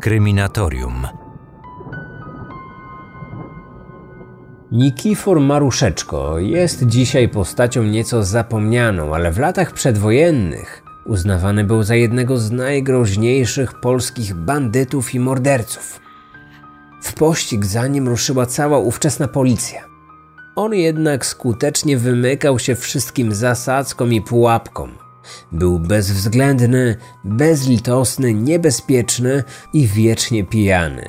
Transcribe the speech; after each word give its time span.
Kryminatorium. 0.00 1.06
Nikifor 4.72 5.40
Maruszeczko 5.40 6.38
jest 6.38 6.86
dzisiaj 6.86 7.28
postacią 7.28 7.82
nieco 7.82 8.24
zapomnianą, 8.24 9.14
ale 9.14 9.32
w 9.32 9.38
latach 9.38 9.72
przedwojennych 9.72 10.82
uznawany 11.06 11.64
był 11.64 11.82
za 11.82 11.94
jednego 11.94 12.38
z 12.38 12.50
najgroźniejszych 12.50 13.80
polskich 13.80 14.34
bandytów 14.34 15.14
i 15.14 15.20
morderców. 15.20 16.00
W 17.02 17.14
pościg 17.14 17.64
za 17.64 17.86
nim 17.86 18.08
ruszyła 18.08 18.46
cała 18.46 18.78
ówczesna 18.78 19.28
policja. 19.28 19.84
On 20.56 20.74
jednak 20.74 21.26
skutecznie 21.26 21.98
wymykał 21.98 22.58
się 22.58 22.74
wszystkim 22.74 23.34
zasadzkom 23.34 24.12
i 24.12 24.22
pułapkom. 24.22 25.05
Był 25.52 25.78
bezwzględny, 25.78 26.96
bezlitosny, 27.24 28.34
niebezpieczny 28.34 29.44
i 29.72 29.86
wiecznie 29.86 30.44
pijany. 30.44 31.08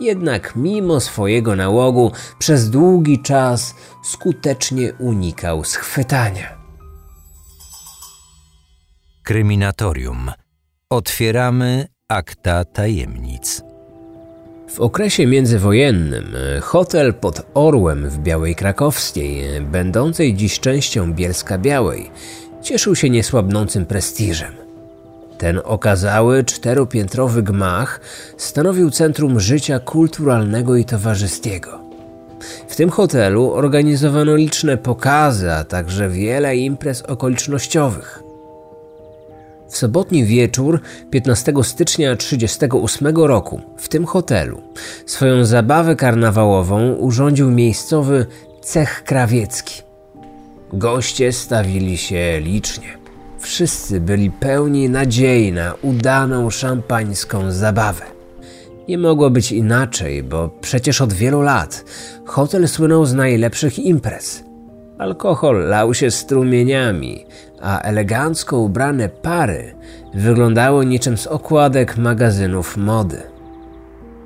Jednak 0.00 0.56
mimo 0.56 1.00
swojego 1.00 1.56
nałogu 1.56 2.12
przez 2.38 2.70
długi 2.70 3.22
czas 3.22 3.74
skutecznie 4.04 4.92
unikał 4.98 5.64
schwytania. 5.64 6.60
Kryminatorium. 9.22 10.30
Otwieramy 10.90 11.86
akta 12.08 12.64
tajemnic. 12.64 13.62
W 14.74 14.80
okresie 14.80 15.26
międzywojennym 15.26 16.34
hotel 16.62 17.14
pod 17.14 17.46
Orłem 17.54 18.10
w 18.10 18.18
Białej 18.18 18.54
Krakowskiej, 18.54 19.60
będącej 19.60 20.34
dziś 20.34 20.60
częścią 20.60 21.12
Bielska 21.12 21.58
Białej, 21.58 22.10
cieszył 22.62 22.96
się 22.96 23.10
niesłabnącym 23.10 23.86
prestiżem. 23.86 24.52
Ten 25.38 25.60
okazały 25.64 26.44
czteropiętrowy 26.44 27.42
gmach 27.42 28.00
stanowił 28.36 28.90
centrum 28.90 29.40
życia 29.40 29.78
kulturalnego 29.78 30.76
i 30.76 30.84
towarzyskiego. 30.84 31.80
W 32.68 32.76
tym 32.76 32.90
hotelu 32.90 33.52
organizowano 33.52 34.36
liczne 34.36 34.76
pokazy, 34.76 35.52
a 35.52 35.64
także 35.64 36.08
wiele 36.08 36.56
imprez 36.56 37.02
okolicznościowych. 37.02 38.22
W 39.68 39.76
sobotni 39.76 40.24
wieczór 40.24 40.80
15 41.10 41.52
stycznia 41.62 42.16
1938 42.16 43.16
roku 43.16 43.60
w 43.76 43.88
tym 43.88 44.06
hotelu 44.06 44.62
swoją 45.06 45.44
zabawę 45.44 45.96
karnawałową 45.96 46.92
urządził 46.92 47.50
miejscowy 47.50 48.26
cech 48.62 49.04
krawiecki. 49.04 49.89
Goście 50.72 51.32
stawili 51.32 51.96
się 51.96 52.40
licznie. 52.40 52.98
Wszyscy 53.38 54.00
byli 54.00 54.30
pełni 54.30 54.88
nadziei 54.88 55.52
na 55.52 55.74
udaną 55.82 56.50
szampańską 56.50 57.52
zabawę. 57.52 58.04
Nie 58.88 58.98
mogło 58.98 59.30
być 59.30 59.52
inaczej, 59.52 60.22
bo 60.22 60.50
przecież 60.60 61.00
od 61.00 61.12
wielu 61.12 61.40
lat 61.42 61.84
hotel 62.26 62.68
słynął 62.68 63.06
z 63.06 63.14
najlepszych 63.14 63.78
imprez. 63.78 64.44
Alkohol 64.98 65.68
lał 65.68 65.94
się 65.94 66.10
strumieniami, 66.10 67.26
a 67.60 67.80
elegancko 67.80 68.58
ubrane 68.58 69.08
pary 69.08 69.74
wyglądały 70.14 70.86
niczym 70.86 71.16
z 71.18 71.26
okładek 71.26 71.96
magazynów 71.96 72.76
mody. 72.76 73.29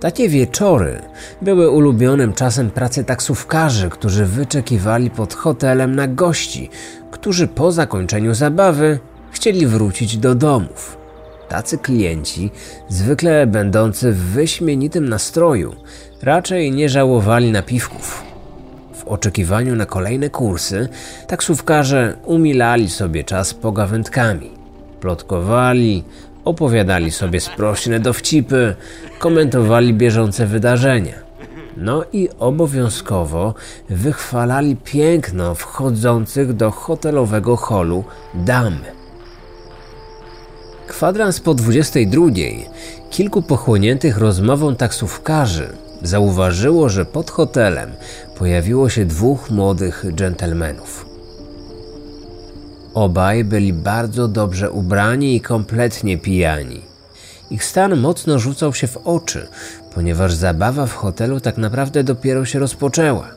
Takie 0.05 0.29
wieczory 0.29 1.03
były 1.43 1.71
ulubionym 1.71 2.33
czasem 2.33 2.71
pracy 2.71 3.05
taksówkarzy, 3.05 3.91
którzy 3.91 4.27
wyczekiwali 4.27 5.11
pod 5.11 5.35
hotelem 5.35 5.95
na 5.95 6.09
gości, 6.09 6.71
którzy 7.11 7.49
po 7.49 7.73
zakończeniu 7.73 8.35
zabawy 8.35 8.99
chcieli 9.31 9.67
wrócić 9.67 10.17
do 10.17 10.35
domów. 10.35 10.97
Tacy 11.49 11.79
klienci, 11.79 12.51
zwykle 12.89 13.47
będący 13.47 14.13
w 14.13 14.19
wyśmienitym 14.19 15.09
nastroju, 15.09 15.75
raczej 16.23 16.73
nie 16.73 16.89
żałowali 16.89 17.53
napiwków. 17.53 18.23
W 18.95 19.05
oczekiwaniu 19.05 19.77
na 19.77 19.87
kolejne 19.87 20.31
kursy, 20.31 20.89
taksówkarze 21.27 22.17
umilali 22.25 22.91
sobie 22.91 23.25
czas 23.25 23.55
pogawędkami. 23.55 24.51
Plotkowali, 25.01 26.05
opowiadali 26.45 27.11
sobie 27.11 27.41
sprośne 27.41 28.01
dowcipy, 28.01 28.75
komentowali 29.19 29.95
bieżące 29.95 30.47
wydarzenia. 30.47 31.15
No 31.77 32.05
i 32.13 32.29
obowiązkowo 32.39 33.55
wychwalali 33.91 34.77
piękno 34.77 35.55
wchodzących 35.55 36.53
do 36.53 36.71
hotelowego 36.71 37.57
holu 37.57 38.05
dam. 38.35 38.79
Kwadrans 40.87 41.41
po 41.41 41.55
22 41.55 42.27
kilku 43.11 43.43
pochłoniętych 43.43 44.19
rozmową 44.19 44.77
taksówkarzy 44.77 45.69
zauważyło, 46.03 46.89
że 46.89 47.05
pod 47.05 47.31
hotelem 47.31 47.91
pojawiło 48.39 48.89
się 48.89 49.07
dwóch 49.07 49.51
młodych 49.51 50.05
dżentelmenów. 50.15 51.14
Obaj 52.95 53.45
byli 53.45 53.73
bardzo 53.73 54.29
dobrze 54.29 54.71
ubrani 54.71 55.37
i 55.37 55.41
kompletnie 55.41 56.19
pijani. 56.19 56.81
Ich 57.51 57.65
stan 57.65 57.97
mocno 57.97 58.39
rzucał 58.39 58.75
się 58.75 58.87
w 58.87 58.97
oczy, 58.97 59.49
ponieważ 59.95 60.35
zabawa 60.35 60.87
w 60.87 60.95
hotelu 60.95 61.41
tak 61.41 61.59
naprawdę 61.59 62.05
dopiero 62.05 62.45
się 62.45 62.59
rozpoczęła. 62.59 63.29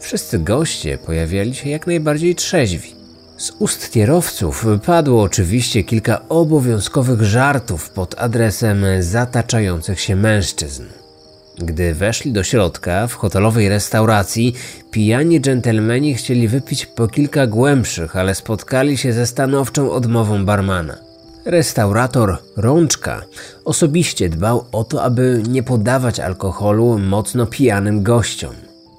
Wszyscy 0.00 0.38
goście 0.38 0.98
pojawiali 0.98 1.54
się 1.54 1.70
jak 1.70 1.86
najbardziej 1.86 2.34
trzeźwi. 2.34 2.94
Z 3.36 3.50
ust 3.58 3.90
kierowców 3.90 4.66
padło 4.86 5.22
oczywiście 5.22 5.84
kilka 5.84 6.28
obowiązkowych 6.28 7.22
żartów 7.22 7.90
pod 7.90 8.14
adresem 8.18 8.84
zataczających 9.00 10.00
się 10.00 10.16
mężczyzn. 10.16 10.84
Gdy 11.58 11.94
weszli 11.94 12.32
do 12.32 12.44
środka 12.44 13.06
w 13.06 13.14
hotelowej 13.14 13.68
restauracji, 13.68 14.54
pijani 14.90 15.40
dżentelmeni 15.40 16.14
chcieli 16.14 16.48
wypić 16.48 16.86
po 16.86 17.08
kilka 17.08 17.46
głębszych, 17.46 18.16
ale 18.16 18.34
spotkali 18.34 18.96
się 18.96 19.12
ze 19.12 19.26
stanowczą 19.26 19.90
odmową 19.90 20.44
barmana. 20.44 20.96
Restaurator 21.44 22.38
Rączka 22.56 23.22
osobiście 23.64 24.28
dbał 24.28 24.64
o 24.72 24.84
to, 24.84 25.02
aby 25.02 25.42
nie 25.48 25.62
podawać 25.62 26.20
alkoholu 26.20 26.98
mocno 26.98 27.46
pijanym 27.46 28.02
gościom. 28.02 28.54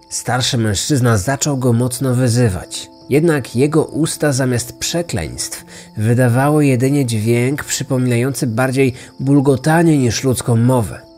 Starszy 0.09 0.57
mężczyzna 0.57 1.17
zaczął 1.17 1.57
go 1.57 1.73
mocno 1.73 2.15
wyzywać. 2.15 2.89
Jednak 3.09 3.55
jego 3.55 3.85
usta 3.85 4.33
zamiast 4.33 4.77
przekleństw 4.79 5.65
wydawały 5.97 6.65
jedynie 6.65 7.05
dźwięk 7.05 7.63
przypominający 7.63 8.47
bardziej 8.47 8.93
bulgotanie 9.19 9.97
niż 9.97 10.23
ludzką 10.23 10.55
mowę. 10.55 11.08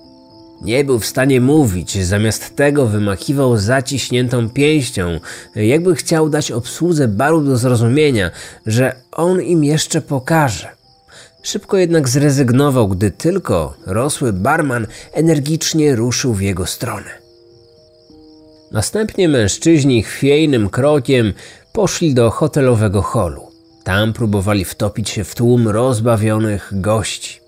Nie 0.61 0.83
był 0.83 0.99
w 0.99 1.05
stanie 1.05 1.41
mówić, 1.41 2.05
zamiast 2.05 2.55
tego 2.55 2.87
wymachiwał 2.87 3.57
zaciśniętą 3.57 4.49
pięścią, 4.49 5.19
jakby 5.55 5.95
chciał 5.95 6.29
dać 6.29 6.51
obsłudze 6.51 7.07
baru 7.07 7.41
do 7.41 7.57
zrozumienia, 7.57 8.31
że 8.65 8.95
on 9.11 9.41
im 9.41 9.63
jeszcze 9.63 10.01
pokaże. 10.01 10.69
Szybko 11.43 11.77
jednak 11.77 12.09
zrezygnował, 12.09 12.87
gdy 12.87 13.11
tylko 13.11 13.73
rosły 13.85 14.33
barman 14.33 14.87
energicznie 15.13 15.95
ruszył 15.95 16.33
w 16.33 16.41
jego 16.41 16.65
stronę. 16.65 17.09
Następnie 18.71 19.29
mężczyźni 19.29 20.03
chwiejnym 20.03 20.69
krokiem 20.69 21.33
poszli 21.73 22.13
do 22.13 22.29
hotelowego 22.29 23.01
holu. 23.01 23.51
Tam 23.83 24.13
próbowali 24.13 24.65
wtopić 24.65 25.09
się 25.09 25.23
w 25.23 25.35
tłum 25.35 25.67
rozbawionych 25.67 26.69
gości. 26.71 27.40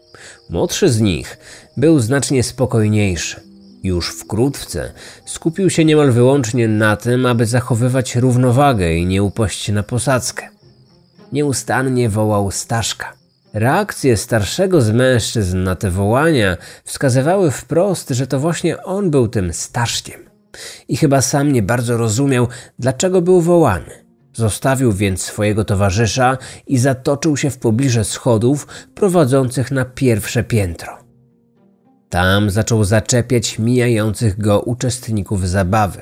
Młodszy 0.54 0.90
z 0.90 1.02
nich 1.02 1.38
był 1.78 2.00
znacznie 2.00 2.44
spokojniejszy. 2.44 3.42
Już 3.84 4.10
wkrótce 4.10 4.92
skupił 5.26 5.70
się 5.70 5.86
niemal 5.86 6.12
wyłącznie 6.12 6.68
na 6.68 6.96
tym, 6.96 7.26
aby 7.26 7.46
zachowywać 7.46 8.16
równowagę 8.16 8.94
i 8.94 9.06
nie 9.06 9.24
upaść 9.24 9.70
na 9.70 9.84
posadzkę. 9.84 10.50
Nieustannie 11.32 12.10
wołał 12.10 12.52
Staszka. 12.52 13.14
Reakcje 13.54 14.18
starszego 14.18 14.82
z 14.82 14.92
mężczyzn 14.92 15.64
na 15.64 15.76
te 15.76 15.92
wołania 15.92 16.58
wskazywały 16.84 17.52
wprost, 17.52 18.10
że 18.10 18.28
to 18.28 18.40
właśnie 18.40 18.84
on 18.84 19.12
był 19.12 19.28
tym 19.28 19.54
Staszkiem. 19.54 20.22
I 20.88 20.98
chyba 20.98 21.22
sam 21.22 21.52
nie 21.52 21.64
bardzo 21.64 21.98
rozumiał, 21.98 22.48
dlaczego 22.80 23.22
był 23.22 23.42
wołany. 23.42 24.03
Zostawił 24.34 24.92
więc 24.92 25.22
swojego 25.22 25.66
towarzysza 25.66 26.38
i 26.68 26.78
zatoczył 26.78 27.38
się 27.38 27.50
w 27.50 27.58
pobliże 27.58 28.04
schodów 28.04 28.68
prowadzących 28.96 29.72
na 29.72 29.86
pierwsze 29.86 30.44
piętro. 30.44 30.98
Tam 32.10 32.50
zaczął 32.50 32.84
zaczepiać 32.84 33.60
mijających 33.60 34.40
go 34.40 34.62
uczestników 34.62 35.50
zabawy. 35.50 36.02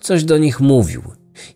Coś 0.00 0.24
do 0.24 0.38
nich 0.38 0.60
mówił, 0.60 1.02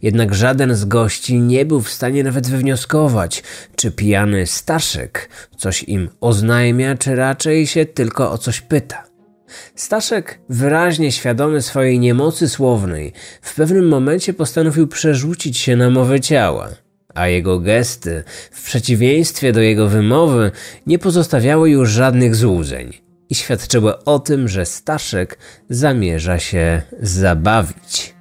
jednak 0.03 0.35
żaden 0.35 0.75
z 0.75 0.85
gości 0.85 1.41
nie 1.41 1.65
był 1.65 1.81
w 1.81 1.91
stanie 1.91 2.25
nawet 2.25 2.49
wywnioskować, 2.49 3.43
czy 3.77 3.91
pijany 3.91 4.47
Staszek 4.47 5.29
coś 5.57 5.83
im 5.83 6.09
oznajmia, 6.21 6.97
czy 6.97 7.15
raczej 7.15 7.67
się 7.67 7.87
tylko 7.87 8.33
o 8.33 8.39
coś 8.39 8.61
pyta. 8.61 9.10
Staszek, 9.75 10.39
wyraźnie 10.49 11.13
świadomy 11.13 11.63
swojej 11.63 11.99
niemocy 11.99 12.49
słownej, 12.49 13.13
w 13.43 13.55
pewnym 13.55 13.89
momencie 13.89 14.33
postanowił 14.33 14.87
przerzucić 14.89 15.59
się 15.59 15.77
na 15.77 15.91
mowę 15.91 16.21
ciała. 16.21 16.69
a 17.15 17.29
jego 17.29 17.61
gesty, 17.61 18.25
w 18.51 18.65
przeciwieństwie 18.65 19.53
do 19.53 19.61
jego 19.61 19.89
wymowy, 19.89 20.51
nie 20.87 20.99
pozostawiały 20.99 21.71
już 21.71 21.91
żadnych 21.91 22.37
złudzeń 22.37 22.93
i 23.31 23.35
świadczyły 23.35 24.05
o 24.05 24.19
tym, 24.19 24.49
że 24.49 24.67
Staszek 24.67 25.39
zamierza 25.71 26.39
się 26.39 26.83
zabawić. 27.01 28.15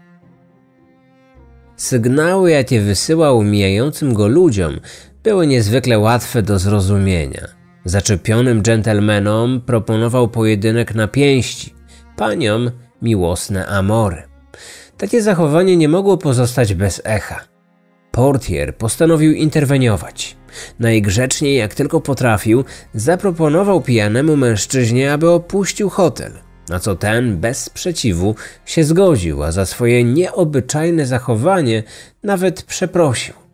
Sygnały, 1.78 2.52
jakie 2.52 2.82
wysyłał 2.82 3.44
mijającym 3.44 4.14
go 4.14 4.28
ludziom, 4.28 4.80
były 5.24 5.48
niezwykle 5.48 6.00
łatwe 6.00 6.42
do 6.42 6.60
zrozumienia. 6.60 7.59
Zaczepionym 7.86 8.62
dżentelmenom 8.62 9.62
proponował 9.62 10.28
pojedynek 10.28 10.96
na 10.96 11.08
pięści, 11.08 11.74
paniom 12.16 12.72
miłosne 13.02 13.68
amory. 13.68 14.24
Takie 14.98 15.22
zachowanie 15.22 15.78
nie 15.78 15.90
mogło 15.90 16.18
pozostać 16.18 16.74
bez 16.74 17.02
echa. 17.04 17.40
Portier 18.12 18.78
postanowił 18.78 19.32
interweniować. 19.32 20.38
Najgrzeczniej 20.80 21.58
jak 21.58 21.76
tylko 21.76 22.02
potrafił, 22.02 22.66
zaproponował 22.94 23.82
pijanemu 23.82 24.38
mężczyźnie, 24.38 25.14
aby 25.14 25.30
opuścił 25.30 25.90
hotel, 25.90 26.32
na 26.70 26.80
co 26.80 26.96
ten 26.96 27.38
bez 27.38 27.64
sprzeciwu 27.64 28.36
się 28.66 28.84
zgodził, 28.84 29.44
a 29.44 29.52
za 29.52 29.66
swoje 29.66 30.04
nieobyczajne 30.04 31.06
zachowanie 31.06 31.84
nawet 32.24 32.64
przeprosił. 32.64 33.49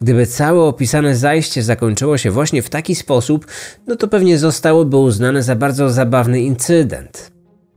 Gdyby 0.00 0.26
całe 0.26 0.60
opisane 0.62 1.16
zajście 1.16 1.62
zakończyło 1.62 2.18
się 2.18 2.30
właśnie 2.30 2.62
w 2.62 2.70
taki 2.70 2.94
sposób, 2.94 3.46
no 3.86 3.96
to 3.96 4.08
pewnie 4.08 4.38
zostałoby 4.38 4.96
uznane 4.96 5.42
za 5.42 5.56
bardzo 5.56 5.90
zabawny 5.90 6.40
incydent. 6.40 7.30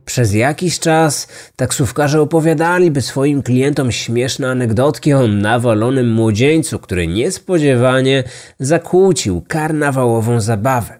Przez 0.04 0.34
jakiś 0.34 0.78
czas 0.78 1.28
taksówkarze 1.56 2.20
opowiadaliby 2.20 3.02
swoim 3.02 3.42
klientom 3.42 3.92
śmieszne 3.92 4.50
anegdotki 4.50 5.12
o 5.12 5.26
nawalonym 5.26 6.12
młodzieńcu, 6.12 6.78
który 6.78 7.06
niespodziewanie 7.06 8.24
zakłócił 8.58 9.42
karnawałową 9.48 10.40
zabawę 10.40 10.98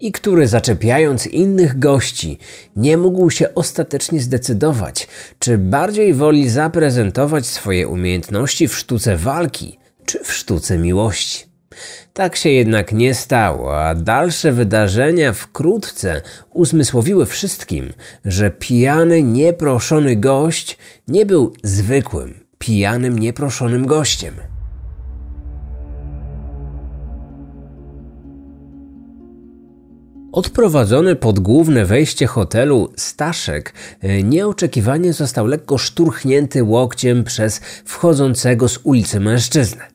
i 0.00 0.12
który 0.12 0.48
zaczepiając 0.48 1.26
innych 1.26 1.78
gości 1.78 2.38
nie 2.76 2.96
mógł 2.96 3.30
się 3.30 3.54
ostatecznie 3.54 4.20
zdecydować, 4.20 5.08
czy 5.38 5.58
bardziej 5.58 6.14
woli 6.14 6.48
zaprezentować 6.48 7.46
swoje 7.46 7.88
umiejętności 7.88 8.68
w 8.68 8.74
sztuce 8.74 9.16
walki, 9.16 9.78
czy 10.06 10.24
w 10.24 10.32
sztuce 10.32 10.78
miłości. 10.78 11.54
Tak 12.12 12.36
się 12.36 12.50
jednak 12.50 12.92
nie 12.92 13.14
stało, 13.14 13.80
a 13.80 13.94
dalsze 13.94 14.52
wydarzenia 14.52 15.32
wkrótce 15.32 16.22
uzmysłowiły 16.50 17.26
wszystkim, 17.26 17.92
że 18.24 18.50
pijany, 18.50 19.22
nieproszony 19.22 20.16
gość 20.16 20.78
nie 21.08 21.26
był 21.26 21.52
zwykłym, 21.62 22.34
pijanym, 22.58 23.18
nieproszonym 23.18 23.86
gościem. 23.86 24.34
Odprowadzony 30.32 31.16
pod 31.16 31.40
główne 31.40 31.84
wejście 31.84 32.26
hotelu, 32.26 32.92
Staszek 32.96 33.74
e, 34.00 34.22
nieoczekiwanie 34.22 35.12
został 35.12 35.46
lekko 35.46 35.78
szturchnięty 35.78 36.64
łokciem 36.64 37.24
przez 37.24 37.60
wchodzącego 37.84 38.68
z 38.68 38.78
ulicy 38.82 39.20
mężczyznę 39.20 39.93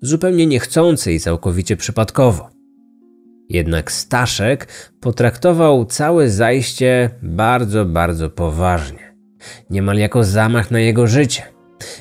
zupełnie 0.00 0.46
niechcący 0.46 1.12
i 1.12 1.20
całkowicie 1.20 1.76
przypadkowo. 1.76 2.50
Jednak 3.48 3.92
Staszek 3.92 4.68
potraktował 5.00 5.84
całe 5.84 6.30
zajście 6.30 7.10
bardzo, 7.22 7.84
bardzo 7.84 8.30
poważnie, 8.30 9.16
niemal 9.70 9.96
jako 9.96 10.24
zamach 10.24 10.70
na 10.70 10.80
jego 10.80 11.06
życie. 11.06 11.42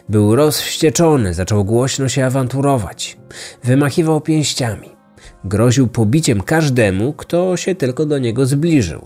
Był 0.09 0.35
rozwścieczony, 0.35 1.33
zaczął 1.33 1.65
głośno 1.65 2.09
się 2.09 2.25
awanturować, 2.25 3.17
wymachiwał 3.63 4.21
pięściami, 4.21 4.89
groził 5.43 5.87
pobiciem 5.87 6.41
każdemu, 6.41 7.13
kto 7.13 7.57
się 7.57 7.75
tylko 7.75 8.05
do 8.05 8.19
niego 8.19 8.45
zbliżył. 8.45 9.01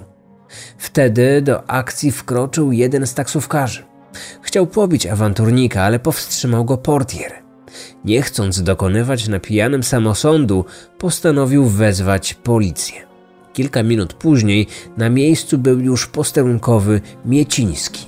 Wtedy 0.78 1.42
do 1.42 1.70
akcji 1.70 2.12
wkroczył 2.12 2.72
jeden 2.72 3.08
z 3.08 3.14
taksówkarzy. 3.14 3.84
Chciał 4.42 4.68
pobić 4.68 5.08
awanturnika, 5.08 5.84
ale 5.84 6.00
powstrzymał 6.00 6.66
go 6.66 6.78
portier. 6.78 7.49
Nie 8.06 8.22
chcąc 8.22 8.64
dokonywać 8.64 9.28
na 9.28 9.40
pijanym 9.40 9.84
samosądu, 9.84 10.66
postanowił 10.98 11.66
wezwać 11.66 12.34
policję. 12.34 12.96
Kilka 13.54 13.84
minut 13.84 14.14
później 14.14 14.68
na 14.98 15.10
miejscu 15.10 15.58
był 15.58 15.80
już 15.80 16.08
posterunkowy 16.08 17.02
Mieciński. 17.26 18.06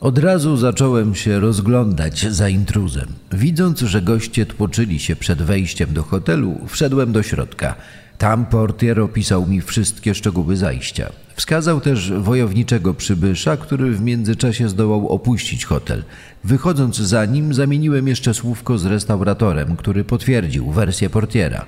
Od 0.00 0.18
razu 0.18 0.56
zacząłem 0.56 1.14
się 1.14 1.40
rozglądać 1.40 2.26
za 2.32 2.48
intruzem. 2.48 3.06
Widząc, 3.32 3.80
że 3.80 4.02
goście 4.02 4.46
tłoczyli 4.46 4.98
się 4.98 5.16
przed 5.16 5.42
wejściem 5.42 5.94
do 5.94 6.02
hotelu, 6.02 6.58
wszedłem 6.66 7.12
do 7.12 7.22
środka. 7.22 7.74
Tam 8.20 8.46
portier 8.46 9.00
opisał 9.00 9.46
mi 9.46 9.60
wszystkie 9.60 10.14
szczegóły 10.14 10.56
zajścia. 10.56 11.12
Wskazał 11.36 11.80
też 11.80 12.12
wojowniczego 12.12 12.94
przybysza, 12.94 13.56
który 13.56 13.90
w 13.90 14.00
międzyczasie 14.00 14.68
zdołał 14.68 15.08
opuścić 15.08 15.64
hotel. 15.64 16.04
Wychodząc 16.44 16.96
za 16.96 17.24
nim, 17.24 17.54
zamieniłem 17.54 18.08
jeszcze 18.08 18.34
słówko 18.34 18.78
z 18.78 18.86
restauratorem, 18.86 19.76
który 19.76 20.04
potwierdził 20.04 20.70
wersję 20.70 21.10
portiera. 21.10 21.64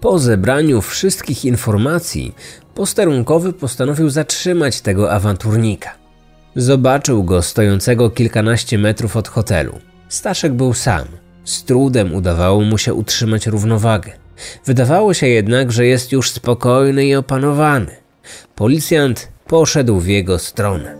Po 0.00 0.18
zebraniu 0.18 0.80
wszystkich 0.80 1.44
informacji, 1.44 2.34
posterunkowy 2.74 3.52
postanowił 3.52 4.10
zatrzymać 4.10 4.80
tego 4.80 5.12
awanturnika. 5.12 5.90
Zobaczył 6.56 7.24
go 7.24 7.42
stojącego 7.42 8.10
kilkanaście 8.10 8.78
metrów 8.78 9.16
od 9.16 9.28
hotelu. 9.28 9.78
Staszek 10.08 10.54
był 10.54 10.74
sam. 10.74 11.04
Z 11.44 11.64
trudem 11.64 12.14
udawało 12.14 12.60
mu 12.60 12.78
się 12.78 12.94
utrzymać 12.94 13.46
równowagę. 13.46 14.25
Wydawało 14.66 15.14
się 15.14 15.26
jednak, 15.26 15.72
że 15.72 15.86
jest 15.86 16.12
już 16.12 16.30
spokojny 16.30 17.06
i 17.06 17.14
opanowany. 17.14 17.96
Policjant 18.54 19.28
poszedł 19.46 20.00
w 20.00 20.06
jego 20.06 20.38
stronę. 20.38 20.96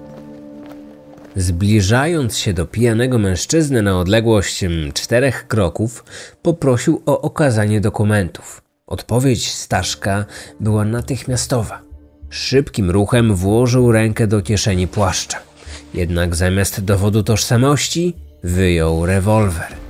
Zbliżając 1.36 2.38
się 2.38 2.52
do 2.52 2.66
pijanego 2.66 3.18
mężczyzny 3.18 3.82
na 3.82 4.00
odległość 4.00 4.64
czterech 4.94 5.48
kroków, 5.48 6.04
poprosił 6.42 7.02
o 7.06 7.20
okazanie 7.20 7.80
dokumentów. 7.80 8.62
Odpowiedź 8.86 9.52
Staszka 9.52 10.24
była 10.60 10.84
natychmiastowa. 10.84 11.82
Szybkim 12.30 12.90
ruchem 12.90 13.34
włożył 13.34 13.92
rękę 13.92 14.26
do 14.26 14.42
kieszeni 14.42 14.88
płaszcza. 14.88 15.38
Jednak 15.94 16.34
zamiast 16.34 16.84
dowodu 16.84 17.22
tożsamości 17.22 18.14
wyjął 18.42 19.06
rewolwer. 19.06 19.85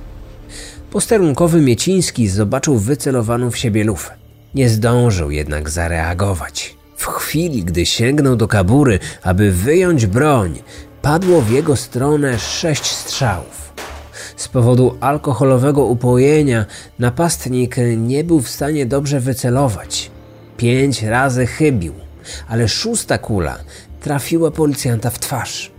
Posterunkowy 0.91 1.61
Mieciński 1.61 2.27
zobaczył 2.27 2.77
wycelowaną 2.77 3.51
w 3.51 3.57
siebie 3.57 3.83
lufę. 3.83 4.13
Nie 4.55 4.69
zdążył 4.69 5.31
jednak 5.31 5.69
zareagować. 5.69 6.75
W 6.95 7.05
chwili, 7.05 7.63
gdy 7.63 7.85
sięgnął 7.85 8.35
do 8.35 8.47
kabury, 8.47 8.99
aby 9.23 9.51
wyjąć 9.51 10.05
broń, 10.05 10.59
padło 11.01 11.41
w 11.41 11.51
jego 11.51 11.75
stronę 11.75 12.39
sześć 12.39 12.85
strzałów. 12.85 13.73
Z 14.35 14.47
powodu 14.47 14.97
alkoholowego 14.99 15.85
upojenia 15.85 16.65
napastnik 16.99 17.75
nie 17.97 18.23
był 18.23 18.41
w 18.41 18.49
stanie 18.49 18.85
dobrze 18.85 19.19
wycelować. 19.19 20.11
Pięć 20.57 21.03
razy 21.03 21.45
chybił, 21.45 21.93
ale 22.47 22.67
szósta 22.67 23.17
kula 23.17 23.57
trafiła 24.01 24.51
policjanta 24.51 25.09
w 25.09 25.19
twarz. 25.19 25.76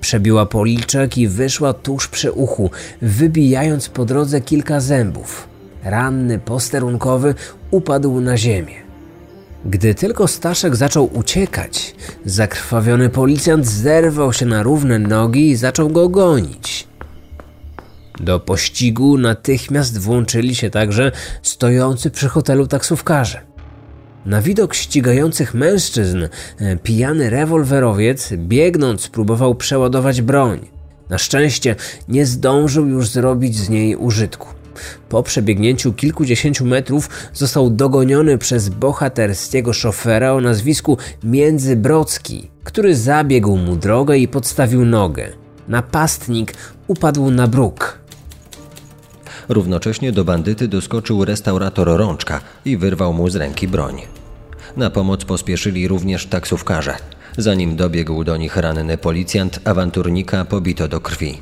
Przebiła 0.00 0.46
policzek 0.46 1.18
i 1.18 1.28
wyszła 1.28 1.72
tuż 1.72 2.08
przy 2.08 2.32
uchu, 2.32 2.70
wybijając 3.02 3.88
po 3.88 4.04
drodze 4.04 4.40
kilka 4.40 4.80
zębów. 4.80 5.48
Ranny 5.84 6.38
posterunkowy 6.38 7.34
upadł 7.70 8.20
na 8.20 8.36
ziemię. 8.36 8.74
Gdy 9.64 9.94
tylko 9.94 10.28
Staszek 10.28 10.76
zaczął 10.76 11.10
uciekać, 11.18 11.94
zakrwawiony 12.24 13.08
policjant 13.08 13.66
zerwał 13.66 14.32
się 14.32 14.46
na 14.46 14.62
równe 14.62 14.98
nogi 14.98 15.50
i 15.50 15.56
zaczął 15.56 15.88
go 15.88 16.08
gonić. 16.08 16.88
Do 18.20 18.40
pościgu 18.40 19.18
natychmiast 19.18 19.98
włączyli 19.98 20.54
się 20.54 20.70
także 20.70 21.12
stojący 21.42 22.10
przy 22.10 22.28
hotelu 22.28 22.66
taksówkarze. 22.66 23.40
Na 24.26 24.42
widok 24.42 24.74
ścigających 24.74 25.54
mężczyzn, 25.54 26.28
e, 26.58 26.76
pijany 26.76 27.30
rewolwerowiec 27.30 28.32
biegnąc 28.32 29.08
próbował 29.08 29.54
przeładować 29.54 30.22
broń. 30.22 30.60
Na 31.10 31.18
szczęście 31.18 31.76
nie 32.08 32.26
zdążył 32.26 32.86
już 32.86 33.08
zrobić 33.08 33.56
z 33.56 33.68
niej 33.68 33.96
użytku. 33.96 34.48
Po 35.08 35.22
przebiegnięciu 35.22 35.92
kilkudziesięciu 35.92 36.64
metrów 36.66 37.10
został 37.34 37.70
dogoniony 37.70 38.38
przez 38.38 38.68
bohaterskiego 38.68 39.72
szofera 39.72 40.32
o 40.32 40.40
nazwisku 40.40 40.98
Międzybrocki, 41.24 42.50
który 42.64 42.96
zabiegł 42.96 43.56
mu 43.56 43.76
drogę 43.76 44.18
i 44.18 44.28
podstawił 44.28 44.84
nogę. 44.84 45.28
Napastnik 45.68 46.54
upadł 46.86 47.30
na 47.30 47.48
bruk. 47.48 47.99
Równocześnie 49.50 50.12
do 50.12 50.24
bandyty 50.24 50.68
doskoczył 50.68 51.24
restaurator 51.24 51.88
Rączka 51.88 52.40
i 52.64 52.76
wyrwał 52.76 53.12
mu 53.12 53.28
z 53.28 53.36
ręki 53.36 53.68
broń. 53.68 54.02
Na 54.76 54.90
pomoc 54.90 55.24
pospieszyli 55.24 55.88
również 55.88 56.26
taksówkarze. 56.26 56.96
Zanim 57.38 57.76
dobiegł 57.76 58.24
do 58.24 58.36
nich 58.36 58.56
ranny 58.56 58.98
policjant, 58.98 59.60
awanturnika 59.64 60.44
pobito 60.44 60.88
do 60.88 61.00
krwi. 61.00 61.38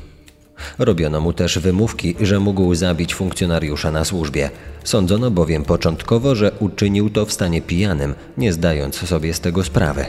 Robiono 0.79 1.21
mu 1.21 1.33
też 1.33 1.59
wymówki, 1.59 2.15
że 2.21 2.39
mógł 2.39 2.75
zabić 2.75 3.15
funkcjonariusza 3.15 3.91
na 3.91 4.05
służbie. 4.05 4.49
Sądzono 4.83 5.31
bowiem 5.31 5.63
początkowo, 5.63 6.35
że 6.35 6.51
uczynił 6.59 7.09
to 7.09 7.25
w 7.25 7.33
stanie 7.33 7.61
pijanym, 7.61 8.15
nie 8.37 8.53
zdając 8.53 8.95
sobie 8.95 9.33
z 9.33 9.39
tego 9.39 9.63
sprawy. 9.63 10.05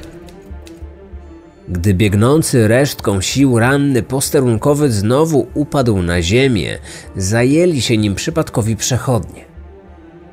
Gdy 1.71 1.95
biegnący 1.95 2.69
resztką 2.69 3.21
sił 3.21 3.59
ranny 3.59 4.03
posterunkowy 4.03 4.93
znowu 4.93 5.47
upadł 5.55 6.03
na 6.03 6.23
ziemię, 6.23 6.79
zajęli 7.17 7.81
się 7.81 7.97
nim 7.97 8.15
przypadkowi 8.15 8.77
przechodnie. 8.77 9.45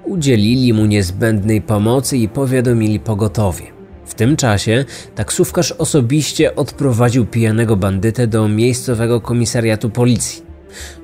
Udzielili 0.05 0.73
mu 0.73 0.85
niezbędnej 0.85 1.61
pomocy 1.61 2.17
i 2.17 2.29
powiadomili 2.29 2.99
pogotowie. 2.99 3.65
W 4.05 4.13
tym 4.13 4.35
czasie 4.35 4.85
taksówkarz 5.15 5.71
osobiście 5.71 6.55
odprowadził 6.55 7.25
pijanego 7.25 7.75
bandytę 7.75 8.27
do 8.27 8.47
miejscowego 8.47 9.21
komisariatu 9.21 9.89
policji. 9.89 10.43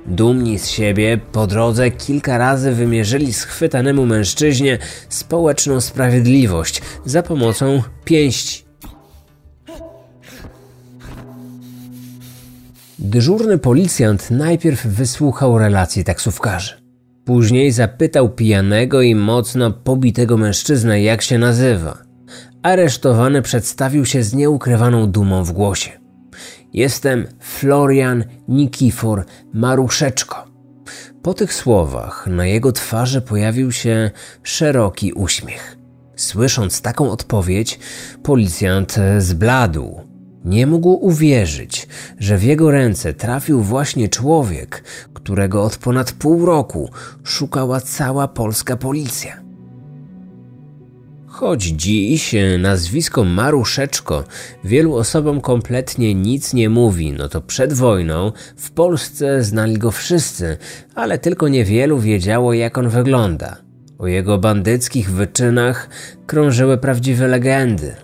Dumni 0.06 0.60
z 0.60 0.68
siebie, 0.70 1.20
po 1.32 1.48
drodze 1.48 1.92
kilka 1.92 2.38
razy 2.38 2.72
wymierzyli 2.72 3.34
schwytanemu 3.34 4.06
mężczyźnie 4.06 4.78
społeczną 5.10 5.82
sprawiedliwość 5.82 6.82
za 7.06 7.24
pomocą 7.24 7.84
pięści. 8.06 8.63
Dyżurny 13.00 13.58
policjant 13.58 14.32
najpierw 14.32 14.86
wysłuchał 14.86 15.58
relacji 15.58 16.04
taksówkarzy. 16.04 16.84
Później 17.26 17.72
zapytał 17.72 18.30
pijanego 18.30 19.02
i 19.02 19.16
mocno 19.16 19.72
pobitego 19.72 20.38
mężczyznę, 20.38 21.02
jak 21.02 21.22
się 21.22 21.38
nazywa. 21.38 21.98
Aresztowany 22.64 23.42
przedstawił 23.42 24.06
się 24.06 24.24
z 24.24 24.34
nieukrywaną 24.34 25.12
dumą 25.12 25.44
w 25.44 25.52
głosie. 25.52 25.92
Jestem 26.74 27.28
Florian 27.40 28.24
Nikifor 28.48 29.26
Maruszeczko. 29.54 30.46
Po 31.22 31.34
tych 31.34 31.54
słowach 31.54 32.28
na 32.28 32.46
jego 32.46 32.72
twarzy 32.72 33.22
pojawił 33.22 33.72
się 33.72 34.12
szeroki 34.44 35.14
uśmiech. 35.14 35.78
Słysząc 36.16 36.82
taką 36.82 37.12
odpowiedź, 37.12 37.80
policjant 38.24 38.96
zbladł. 39.18 40.13
Nie 40.46 40.68
mógł 40.68 40.90
uwierzyć, 40.90 41.88
że 42.20 42.38
w 42.38 42.44
jego 42.44 42.72
ręce 42.72 43.14
trafił 43.14 43.62
właśnie 43.62 44.10
człowiek, 44.10 44.84
którego 45.14 45.64
od 45.64 45.78
ponad 45.78 46.12
pół 46.12 46.46
roku 46.46 46.90
szukała 47.24 47.82
cała 47.82 48.28
polska 48.28 48.78
policja. 48.78 49.44
Choć 51.28 51.64
dziś 51.64 52.36
nazwisko 52.60 53.24
Maruszeczko 53.24 54.24
wielu 54.64 54.96
osobom 54.96 55.42
kompletnie 55.42 56.16
nic 56.16 56.54
nie 56.54 56.70
mówi, 56.70 57.12
no 57.12 57.30
to 57.30 57.42
przed 57.42 57.74
wojną 57.74 58.32
w 58.58 58.72
Polsce 58.72 59.44
znali 59.44 59.78
go 59.78 59.92
wszyscy, 59.92 60.58
ale 60.96 61.18
tylko 61.18 61.48
niewielu 61.48 62.00
wiedziało 62.00 62.54
jak 62.54 62.78
on 62.78 62.90
wygląda. 62.90 63.58
O 63.98 64.08
jego 64.08 64.38
bandyckich 64.38 65.12
wyczynach 65.12 65.90
krążyły 66.26 66.78
prawdziwe 66.78 67.28
legendy. 67.28 67.96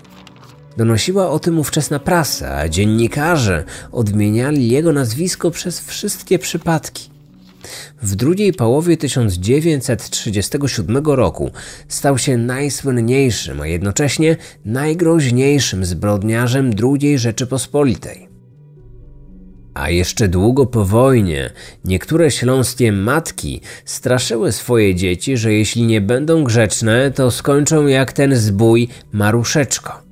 Donosiła 0.78 1.30
o 1.30 1.40
tym 1.40 1.60
ówczesna 1.60 2.00
prasa, 2.00 2.58
a 2.58 2.70
dziennikarze 2.70 3.64
odmieniali 3.92 4.70
jego 4.70 4.94
nazwisko 4.94 5.52
przez 5.52 5.80
wszystkie 5.80 6.40
przypadki. 6.40 7.10
W 8.02 8.16
drugiej 8.16 8.54
połowie 8.54 8.98
1937 8.98 11.06
roku 11.06 11.52
stał 11.88 12.18
się 12.18 12.38
najsłynniejszym, 12.38 13.62
a 13.62 13.68
jednocześnie 13.68 14.38
najgroźniejszym 14.66 15.86
zbrodniarzem 15.86 16.72
II 16.84 17.18
Rzeczypospolitej. 17.18 18.30
A 19.74 19.90
jeszcze 19.90 20.28
długo 20.28 20.66
po 20.66 20.86
wojnie 20.86 21.50
niektóre 21.86 22.32
śląskie 22.32 22.92
matki 22.92 23.62
straszyły 23.86 24.52
swoje 24.52 24.96
dzieci, 24.96 25.38
że 25.38 25.54
jeśli 25.54 25.84
nie 25.84 26.02
będą 26.02 26.44
grzeczne, 26.44 27.12
to 27.12 27.32
skończą 27.32 27.88
jak 27.88 28.14
ten 28.14 28.36
zbój 28.36 28.88
Maruszeczko. 29.12 30.09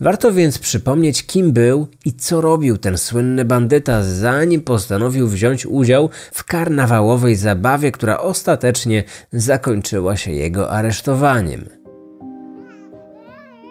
Warto 0.00 0.32
więc 0.32 0.58
przypomnieć, 0.58 1.26
kim 1.26 1.52
był 1.52 1.88
i 2.04 2.12
co 2.12 2.40
robił 2.40 2.78
ten 2.78 2.98
słynny 2.98 3.44
bandyta, 3.44 4.02
zanim 4.02 4.60
postanowił 4.60 5.28
wziąć 5.28 5.66
udział 5.66 6.10
w 6.32 6.44
karnawałowej 6.44 7.36
zabawie, 7.36 7.92
która 7.92 8.18
ostatecznie 8.18 9.04
zakończyła 9.32 10.16
się 10.16 10.32
jego 10.32 10.70
aresztowaniem. 10.70 11.68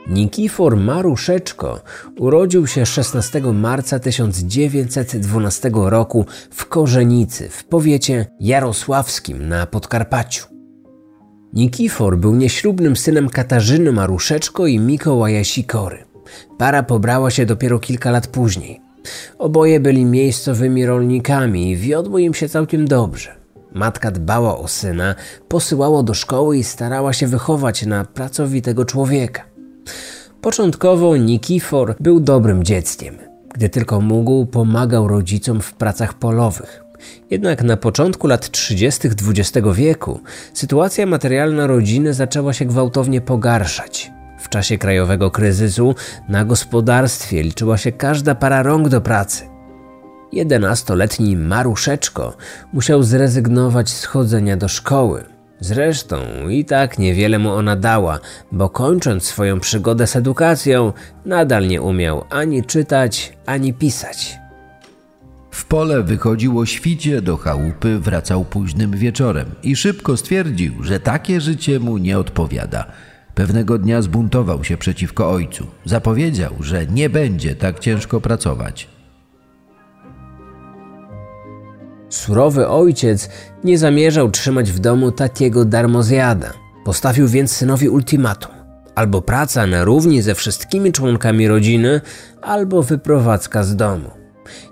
Nikifor 0.08 0.78
Maruszeczko 0.78 1.82
urodził 2.20 2.68
się 2.68 2.86
16 2.86 3.42
marca 3.42 4.00
1912 4.00 5.72
roku 5.74 6.26
w 6.52 6.66
Korzenicy 6.66 7.50
w 7.50 7.64
powiecie 7.64 8.26
jarosławskim 8.40 9.48
na 9.48 9.66
Podkarpaciu. 9.66 10.46
Nikifor 11.54 12.18
był 12.18 12.36
nieślubnym 12.36 12.96
synem 12.96 13.30
Katarzyny 13.30 13.92
Maruszeczko 13.92 14.68
i 14.68 14.80
Mikołaja 14.80 15.44
Sikory. 15.44 16.13
Para 16.58 16.84
pobrała 16.84 17.32
się 17.32 17.46
dopiero 17.46 17.80
kilka 17.80 18.12
lat 18.12 18.28
później. 18.28 18.82
Oboje 19.38 19.80
byli 19.80 20.06
miejscowymi 20.06 20.86
rolnikami 20.86 21.72
i 21.72 21.78
wiodło 21.78 22.20
im 22.20 22.34
się 22.34 22.50
całkiem 22.50 22.88
dobrze. 22.88 23.36
Matka 23.74 24.12
dbała 24.12 24.58
o 24.58 24.68
syna, 24.68 25.16
posyłała 25.48 26.04
do 26.04 26.14
szkoły 26.14 26.58
i 26.58 26.64
starała 26.64 27.14
się 27.14 27.28
wychować 27.28 27.86
na 27.86 28.06
pracowitego 28.06 28.86
człowieka. 28.86 29.44
Początkowo 30.42 31.18
Nikifor 31.18 31.96
był 32.00 32.20
dobrym 32.20 32.64
dzieckiem. 32.64 33.18
Gdy 33.54 33.70
tylko 33.70 34.02
mógł, 34.02 34.46
pomagał 34.46 35.08
rodzicom 35.08 35.62
w 35.62 35.74
pracach 35.74 36.14
polowych. 36.14 36.84
Jednak 37.30 37.64
na 37.64 37.78
początku 37.78 38.28
lat 38.28 38.52
30. 38.52 39.08
XX 39.08 39.68
wieku 39.74 40.20
sytuacja 40.54 41.06
materialna 41.06 41.68
rodziny 41.68 42.14
zaczęła 42.14 42.54
się 42.54 42.66
gwałtownie 42.66 43.22
pogarszać. 43.22 44.03
Czasie 44.54 44.78
krajowego 44.78 45.32
kryzysu 45.32 45.96
na 46.30 46.46
gospodarstwie 46.46 47.44
liczyła 47.44 47.78
się 47.78 47.92
każda 47.92 48.36
para 48.36 48.64
rąk 48.64 48.90
do 48.90 49.02
pracy. 49.02 49.44
Jedenastoletni 50.32 51.36
Maruszeczko 51.38 52.38
musiał 52.74 53.04
zrezygnować 53.04 53.90
z 53.90 54.06
chodzenia 54.06 54.58
do 54.58 54.68
szkoły. 54.68 55.24
Zresztą 55.60 56.18
i 56.50 56.66
tak 56.66 57.00
niewiele 57.00 57.40
mu 57.40 57.52
ona 57.52 57.76
dała, 57.76 58.20
bo 58.52 58.70
kończąc 58.70 59.24
swoją 59.24 59.60
przygodę 59.60 60.08
z 60.08 60.16
edukacją, 60.16 60.94
nadal 61.26 61.68
nie 61.68 61.82
umiał 61.82 62.24
ani 62.30 62.64
czytać, 62.64 63.38
ani 63.46 63.74
pisać. 63.74 64.40
W 65.52 65.66
pole 65.66 66.04
wychodziło 66.04 66.66
świcie, 66.66 67.22
do 67.22 67.38
chałupy 67.38 68.00
wracał 68.00 68.46
późnym 68.46 68.92
wieczorem 68.92 69.46
i 69.64 69.76
szybko 69.76 70.18
stwierdził, 70.18 70.84
że 70.84 71.00
takie 71.00 71.42
życie 71.42 71.80
mu 71.80 71.98
nie 71.98 72.20
odpowiada. 72.20 72.86
Pewnego 73.36 73.78
dnia 73.78 74.02
zbuntował 74.02 74.64
się 74.64 74.78
przeciwko 74.78 75.32
ojcu. 75.32 75.68
Zapowiedział, 75.86 76.54
że 76.60 76.88
nie 76.88 77.10
będzie 77.10 77.56
tak 77.56 77.80
ciężko 77.80 78.22
pracować. 78.22 78.90
Surowy 82.10 82.68
ojciec 82.68 83.30
nie 83.64 83.78
zamierzał 83.78 84.32
trzymać 84.32 84.72
w 84.72 84.80
domu 84.80 85.12
takiego 85.12 85.66
darmozjada. 85.66 86.54
Postawił 86.86 87.28
więc 87.28 87.52
synowi 87.52 87.90
ultimatum. 87.90 88.52
Albo 88.96 89.22
praca 89.22 89.68
na 89.68 89.84
równi 89.84 90.22
ze 90.22 90.36
wszystkimi 90.36 90.92
członkami 90.92 91.48
rodziny, 91.48 92.02
albo 92.42 92.84
wyprowadzka 92.84 93.64
z 93.64 93.76
domu. 93.76 94.10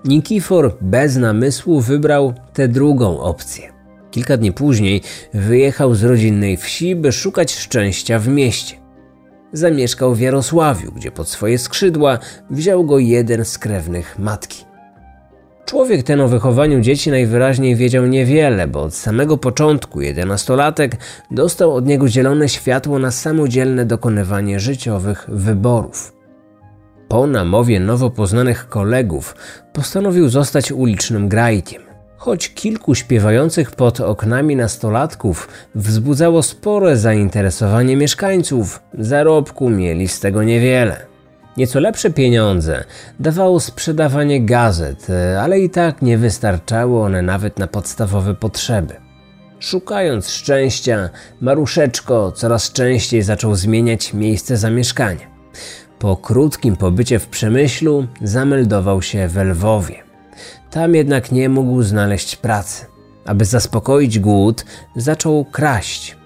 Nikifor 0.05 0.77
bez 0.81 1.15
namysłu 1.15 1.81
wybrał 1.81 2.33
tę 2.53 2.67
drugą 2.67 3.19
opcję. 3.19 3.80
Kilka 4.11 4.37
dni 4.37 4.51
później 4.51 5.01
wyjechał 5.33 5.95
z 5.95 6.03
rodzinnej 6.03 6.57
wsi, 6.57 6.95
by 6.95 7.11
szukać 7.11 7.55
szczęścia 7.55 8.19
w 8.19 8.27
mieście. 8.27 8.75
Zamieszkał 9.53 10.15
w 10.15 10.19
Jarosławiu, 10.19 10.91
gdzie 10.91 11.11
pod 11.11 11.29
swoje 11.29 11.57
skrzydła 11.57 12.19
wziął 12.49 12.85
go 12.85 12.99
jeden 12.99 13.45
z 13.45 13.57
krewnych 13.57 14.19
matki. 14.19 14.65
Człowiek 15.65 16.03
ten 16.03 16.21
o 16.21 16.27
wychowaniu 16.27 16.81
dzieci 16.81 17.09
najwyraźniej 17.09 17.75
wiedział 17.75 18.05
niewiele, 18.05 18.67
bo 18.67 18.81
od 18.81 18.95
samego 18.95 19.37
początku 19.37 20.01
jedenastolatek 20.01 20.97
dostał 21.31 21.75
od 21.75 21.85
niego 21.85 22.07
zielone 22.07 22.49
światło 22.49 22.99
na 22.99 23.11
samodzielne 23.11 23.85
dokonywanie 23.85 24.59
życiowych 24.59 25.25
wyborów. 25.27 26.13
Po 27.07 27.27
namowie 27.27 27.79
nowo 27.79 28.09
poznanych 28.09 28.69
kolegów 28.69 29.35
postanowił 29.73 30.29
zostać 30.29 30.71
ulicznym 30.71 31.29
grajkiem. 31.29 31.90
Choć 32.21 32.53
kilku 32.53 32.95
śpiewających 32.95 33.71
pod 33.71 33.99
oknami 33.99 34.55
nastolatków 34.55 35.47
wzbudzało 35.75 36.43
spore 36.43 36.97
zainteresowanie 36.97 37.97
mieszkańców, 37.97 38.79
zarobku 38.93 39.69
mieli 39.69 40.07
z 40.07 40.19
tego 40.19 40.43
niewiele. 40.43 41.05
Nieco 41.57 41.79
lepsze 41.79 42.09
pieniądze 42.09 42.83
dawało 43.19 43.59
sprzedawanie 43.59 44.45
gazet, 44.45 45.07
ale 45.39 45.59
i 45.59 45.69
tak 45.69 46.01
nie 46.01 46.17
wystarczały 46.17 47.01
one 47.01 47.21
nawet 47.21 47.59
na 47.59 47.67
podstawowe 47.67 48.35
potrzeby. 48.35 48.93
Szukając 49.59 50.29
szczęścia, 50.29 51.09
Maruszeczko 51.39 52.31
coraz 52.31 52.71
częściej 52.71 53.21
zaczął 53.21 53.55
zmieniać 53.55 54.13
miejsce 54.13 54.57
zamieszkania. 54.57 55.27
Po 55.99 56.17
krótkim 56.17 56.75
pobycie 56.75 57.19
w 57.19 57.27
Przemyślu 57.27 58.07
zameldował 58.21 59.01
się 59.01 59.27
w 59.27 59.37
Lwowie. 59.37 60.10
Tam 60.71 60.95
jednak 60.95 61.31
nie 61.31 61.49
mógł 61.49 61.83
znaleźć 61.83 62.35
pracy. 62.35 62.85
Aby 63.25 63.45
zaspokoić 63.45 64.19
głód, 64.19 64.65
zaczął 64.95 65.45
kraść. 65.45 66.17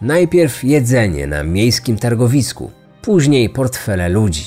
Najpierw 0.00 0.64
jedzenie 0.64 1.26
na 1.26 1.42
miejskim 1.44 1.96
targowisku, 1.96 2.70
później 3.02 3.50
portfele 3.50 4.08
ludzi. 4.08 4.44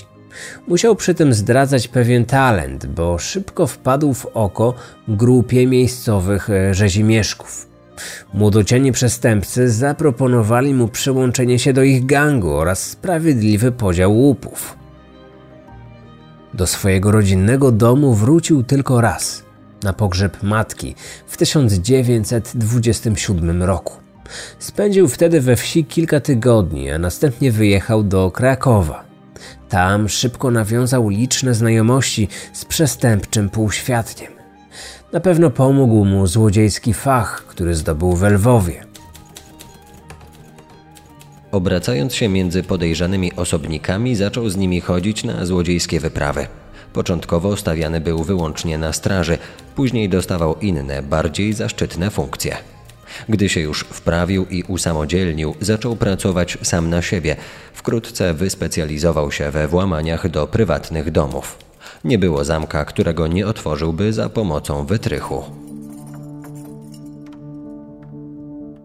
Musiał 0.68 0.96
przy 0.96 1.14
tym 1.14 1.34
zdradzać 1.34 1.88
pewien 1.88 2.26
talent, 2.26 2.86
bo 2.86 3.18
szybko 3.18 3.68
wpadł 3.68 4.14
w 4.14 4.26
oko 4.26 4.74
grupie 5.08 5.68
miejscowych 5.68 6.50
e, 6.50 6.74
rzezimieszków. 6.74 7.68
Młodociani 8.34 8.92
przestępcy 8.92 9.70
zaproponowali 9.70 10.74
mu 10.74 10.88
przyłączenie 10.88 11.60
się 11.60 11.74
do 11.74 11.84
ich 11.84 12.06
gangu 12.06 12.54
oraz 12.54 12.90
sprawiedliwy 12.90 13.72
podział 13.72 14.18
łupów. 14.18 14.83
Do 16.53 16.67
swojego 16.67 17.12
rodzinnego 17.12 17.72
domu 17.72 18.13
wrócił 18.13 18.63
tylko 18.63 19.01
raz 19.01 19.43
na 19.83 19.93
pogrzeb 19.93 20.43
matki 20.43 20.95
w 21.27 21.38
1927 21.38 23.63
roku. 23.63 23.93
Spędził 24.60 25.07
wtedy 25.07 25.41
we 25.41 25.55
wsi 25.55 25.86
kilka 25.86 26.19
tygodni, 26.19 26.91
a 26.91 27.00
następnie 27.00 27.51
wyjechał 27.51 28.03
do 28.03 28.31
Krakowa. 28.31 29.03
Tam 29.69 30.10
szybko 30.10 30.51
nawiązał 30.51 31.10
liczne 31.10 31.53
znajomości 31.53 32.27
z 32.53 32.65
przestępczym 32.65 33.50
półświadkiem. 33.50 34.33
Na 35.12 35.19
pewno 35.19 35.50
pomógł 35.50 36.05
mu 36.05 36.27
złodziejski 36.27 36.93
fach, 36.93 37.43
który 37.48 37.75
zdobył 37.75 38.15
w 38.15 38.24
Lwowie. 38.24 38.93
Obracając 41.53 42.15
się 42.15 42.29
między 42.29 42.63
podejrzanymi 42.63 43.36
osobnikami, 43.36 44.15
zaczął 44.15 44.50
z 44.50 44.57
nimi 44.57 44.81
chodzić 44.81 45.24
na 45.24 45.45
złodziejskie 45.45 46.00
wyprawy. 46.00 46.48
Początkowo 46.93 47.57
stawiany 47.57 48.01
był 48.01 48.24
wyłącznie 48.24 48.77
na 48.77 48.93
straży, 48.93 49.38
później 49.75 50.10
dostawał 50.10 50.55
inne, 50.60 51.03
bardziej 51.03 51.53
zaszczytne 51.53 52.10
funkcje. 52.10 52.57
Gdy 53.29 53.50
się 53.50 53.60
już 53.60 53.79
wprawił 53.79 54.45
i 54.50 54.63
usamodzielnił, 54.63 55.55
zaczął 55.62 55.95
pracować 55.95 56.57
sam 56.62 56.89
na 56.89 57.01
siebie. 57.01 57.36
Wkrótce 57.74 58.33
wyspecjalizował 58.33 59.31
się 59.31 59.51
we 59.51 59.67
włamaniach 59.67 60.29
do 60.29 60.48
prywatnych 60.48 61.12
domów. 61.12 61.57
Nie 62.03 62.17
było 62.17 62.43
zamka, 62.43 62.86
którego 62.86 63.27
nie 63.27 63.48
otworzyłby 63.48 64.13
za 64.13 64.29
pomocą 64.29 64.86
wytrychu. 64.86 65.62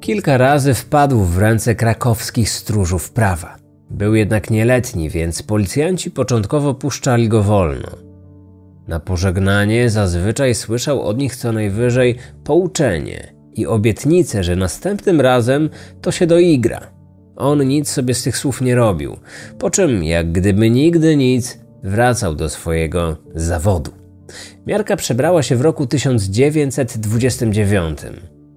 Kilka 0.08 0.38
razy 0.38 0.74
wpadł 0.74 1.20
w 1.20 1.38
ręce 1.38 1.74
krakowskich 1.74 2.50
stróżów 2.50 3.10
prawa. 3.10 3.56
Był 3.90 4.14
jednak 4.14 4.50
nieletni, 4.50 5.10
więc 5.10 5.42
policjanci 5.42 6.10
początkowo 6.10 6.74
puszczali 6.74 7.28
go 7.28 7.42
wolno. 7.42 7.88
Na 8.86 9.00
pożegnanie 9.00 9.90
zazwyczaj 9.90 10.54
słyszał 10.54 11.02
od 11.02 11.18
nich 11.18 11.36
co 11.36 11.52
najwyżej 11.52 12.16
pouczenie 12.44 13.34
i 13.54 13.66
obietnicę, 13.66 14.44
że 14.44 14.56
następnym 14.56 15.20
razem 15.20 15.70
to 16.02 16.12
się 16.12 16.26
doigra. 16.26 16.90
On 17.36 17.68
nic 17.68 17.90
sobie 17.90 18.14
z 18.14 18.22
tych 18.22 18.36
słów 18.36 18.60
nie 18.60 18.74
robił, 18.74 19.16
po 19.58 19.70
czym, 19.70 20.04
jak 20.04 20.32
gdyby 20.32 20.70
nigdy 20.70 21.16
nic, 21.16 21.58
wracał 21.82 22.34
do 22.34 22.48
swojego 22.48 23.16
zawodu. 23.34 23.90
Miarka 24.66 24.96
przebrała 24.96 25.42
się 25.42 25.56
w 25.56 25.60
roku 25.60 25.86
1929. 25.86 27.98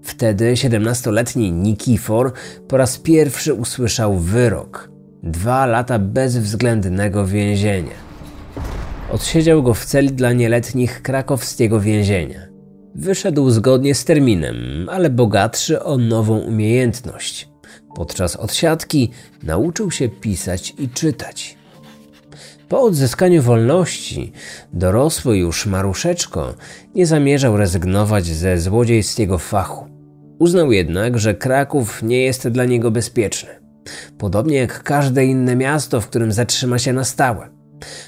Wtedy 0.03 0.53
17-letni 0.53 1.51
Nikifor 1.51 2.33
po 2.67 2.77
raz 2.77 2.97
pierwszy 2.97 3.53
usłyszał 3.53 4.17
wyrok. 4.17 4.91
Dwa 5.23 5.65
lata 5.65 5.99
bezwzględnego 5.99 7.27
więzienia. 7.27 8.11
Odsiedział 9.11 9.63
go 9.63 9.73
w 9.73 9.85
celi 9.85 10.11
dla 10.11 10.33
nieletnich 10.33 11.01
krakowskiego 11.01 11.79
więzienia. 11.79 12.39
Wyszedł 12.95 13.49
zgodnie 13.49 13.95
z 13.95 14.05
terminem, 14.05 14.89
ale 14.91 15.09
bogatszy 15.09 15.83
o 15.83 15.97
nową 15.97 16.39
umiejętność. 16.39 17.49
Podczas 17.95 18.35
odsiadki 18.35 19.11
nauczył 19.43 19.91
się 19.91 20.09
pisać 20.09 20.73
i 20.77 20.89
czytać. 20.89 21.60
Po 22.69 22.81
odzyskaniu 22.81 23.41
wolności, 23.41 24.31
dorosły 24.73 25.37
już 25.37 25.65
Maruszeczko 25.65 26.53
nie 26.95 27.05
zamierzał 27.05 27.57
rezygnować 27.57 28.25
ze 28.25 28.59
złodziejskiego 28.59 29.37
fachu. 29.37 29.87
Uznał 30.39 30.71
jednak, 30.71 31.19
że 31.19 31.35
Kraków 31.35 32.03
nie 32.03 32.21
jest 32.21 32.47
dla 32.47 32.65
niego 32.65 32.91
bezpieczny. 32.91 33.49
Podobnie 34.17 34.57
jak 34.57 34.83
każde 34.83 35.25
inne 35.25 35.55
miasto, 35.55 36.01
w 36.01 36.07
którym 36.07 36.31
zatrzyma 36.31 36.79
się 36.79 36.93
na 36.93 37.03
stałe. 37.03 37.49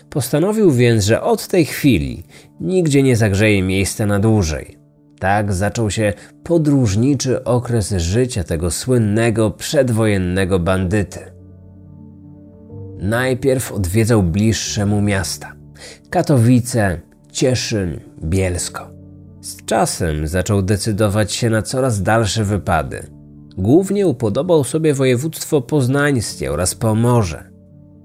Postanowił 0.10 0.72
więc, 0.72 1.06
że 1.06 1.22
od 1.22 1.48
tej 1.48 1.66
chwili 1.66 2.24
nigdzie 2.60 3.04
nie 3.04 3.16
zagrzeje 3.16 3.64
miejsca 3.64 4.06
na 4.06 4.20
dłużej. 4.20 4.78
Tak 5.20 5.54
zaczął 5.54 5.92
się 5.92 6.14
podróżniczy 6.44 7.44
okres 7.44 7.92
życia 7.92 8.44
tego 8.44 8.72
słynnego 8.72 9.52
przedwojennego 9.52 10.60
bandyty. 10.60 11.20
Najpierw 13.04 13.72
odwiedzał 13.72 14.24
bliższe 14.24 14.86
mu 14.86 15.02
miasta 15.02 15.56
Katowice, 16.10 17.02
Cieszyn, 17.32 18.00
Bielsko. 18.24 18.90
Z 19.42 19.66
czasem 19.66 20.28
zaczął 20.28 20.62
decydować 20.62 21.34
się 21.34 21.50
na 21.50 21.62
coraz 21.62 22.04
dalsze 22.04 22.44
wypady. 22.44 23.08
Głównie 23.58 24.08
upodobał 24.08 24.64
sobie 24.64 24.94
województwo 24.94 25.62
poznańskie 25.62 26.52
oraz 26.52 26.76
Pomorze. 26.76 27.50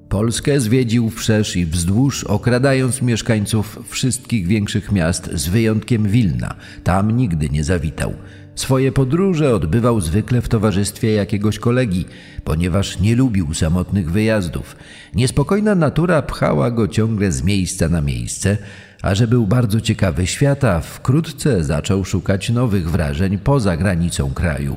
Polskę 0.09 0.61
zwiedził 0.61 1.11
wszerz 1.11 1.57
i 1.57 1.67
wzdłuż, 1.67 2.25
okradając 2.25 3.03
mieszkańców 3.03 3.79
wszystkich 3.89 4.47
większych 4.47 4.93
miast 4.93 5.31
z 5.33 5.49
wyjątkiem 5.49 6.09
Wilna. 6.09 6.55
Tam 6.85 7.17
nigdy 7.17 7.49
nie 7.51 7.65
zawitał. 7.65 8.13
Swoje 8.59 8.93
podróże 8.93 9.55
odbywał 9.55 10.01
zwykle 10.01 10.43
w 10.43 10.49
towarzystwie 10.49 11.13
jakiegoś 11.13 11.59
kolegi, 11.59 12.07
ponieważ 12.45 13.01
nie 13.01 13.17
lubił 13.17 13.55
samotnych 13.55 14.11
wyjazdów. 14.11 14.77
Niespokojna 15.15 15.75
natura 15.75 16.23
pchała 16.23 16.71
go 16.71 16.89
ciągle 16.89 17.33
z 17.33 17.43
miejsca 17.43 17.89
na 17.89 18.01
miejsce, 18.01 18.57
a 19.03 19.15
że 19.15 19.27
był 19.27 19.47
bardzo 19.47 19.81
ciekawy 19.81 20.27
świata, 20.27 20.81
wkrótce 20.81 21.65
zaczął 21.65 22.05
szukać 22.05 22.51
nowych 22.51 22.91
wrażeń 22.91 23.39
poza 23.39 23.77
granicą 23.77 24.35
kraju. 24.35 24.77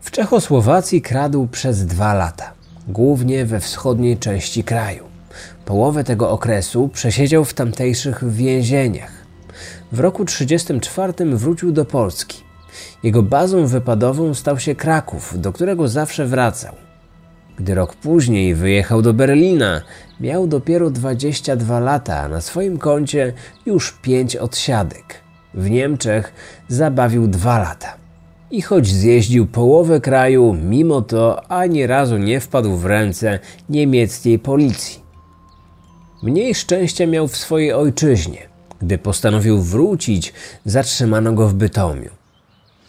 W 0.00 0.10
Czechosłowacji 0.10 1.02
kradł 1.02 1.46
przez 1.46 1.86
dwa 1.86 2.14
lata 2.14 2.52
głównie 2.88 3.46
we 3.46 3.60
wschodniej 3.60 4.18
części 4.18 4.64
kraju. 4.64 5.04
Połowę 5.64 6.04
tego 6.04 6.30
okresu 6.30 6.88
przesiedział 6.88 7.44
w 7.44 7.54
tamtejszych 7.54 8.32
więzieniach. 8.32 9.21
W 9.92 10.00
roku 10.00 10.24
1934 10.24 11.36
wrócił 11.36 11.72
do 11.72 11.84
Polski. 11.84 12.42
Jego 13.02 13.22
bazą 13.22 13.66
wypadową 13.66 14.34
stał 14.34 14.58
się 14.58 14.74
Kraków, 14.74 15.40
do 15.40 15.52
którego 15.52 15.88
zawsze 15.88 16.26
wracał. 16.26 16.74
Gdy 17.56 17.74
rok 17.74 17.96
później 17.96 18.54
wyjechał 18.54 19.02
do 19.02 19.12
Berlina, 19.12 19.82
miał 20.20 20.46
dopiero 20.46 20.90
22 20.90 21.80
lata, 21.80 22.18
a 22.18 22.28
na 22.28 22.40
swoim 22.40 22.78
koncie 22.78 23.32
już 23.66 23.92
5 23.92 24.36
odsiadek. 24.36 25.20
W 25.54 25.70
Niemczech 25.70 26.32
zabawił 26.68 27.28
2 27.28 27.58
lata. 27.58 27.96
I 28.50 28.62
choć 28.62 28.86
zjeździł 28.86 29.46
połowę 29.46 30.00
kraju, 30.00 30.56
mimo 30.64 31.02
to 31.02 31.50
ani 31.50 31.86
razu 31.86 32.18
nie 32.18 32.40
wpadł 32.40 32.76
w 32.76 32.86
ręce 32.86 33.38
niemieckiej 33.68 34.38
policji. 34.38 35.02
Mniej 36.22 36.54
szczęścia 36.54 37.06
miał 37.06 37.28
w 37.28 37.36
swojej 37.36 37.72
ojczyźnie. 37.72 38.51
Gdy 38.82 38.98
postanowił 38.98 39.62
wrócić, 39.62 40.32
zatrzymano 40.64 41.32
go 41.32 41.48
w 41.48 41.54
Bytomiu. 41.54 42.10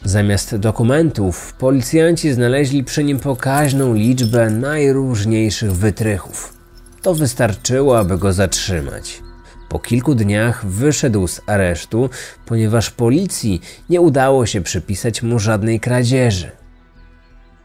Zamiast 0.03 0.55
dokumentów, 0.55 1.53
policjanci 1.53 2.33
znaleźli 2.33 2.83
przy 2.83 3.03
nim 3.03 3.19
pokaźną 3.19 3.93
liczbę 3.93 4.49
najróżniejszych 4.49 5.73
wytrychów. 5.73 6.53
To 7.01 7.15
wystarczyło, 7.15 7.99
aby 7.99 8.17
go 8.17 8.33
zatrzymać. 8.33 9.21
Po 9.69 9.79
kilku 9.79 10.15
dniach 10.15 10.65
wyszedł 10.65 11.27
z 11.27 11.41
aresztu, 11.47 12.09
ponieważ 12.45 12.89
policji 12.89 13.61
nie 13.89 14.01
udało 14.01 14.45
się 14.45 14.61
przypisać 14.61 15.23
mu 15.23 15.39
żadnej 15.39 15.79
kradzieży. 15.79 16.51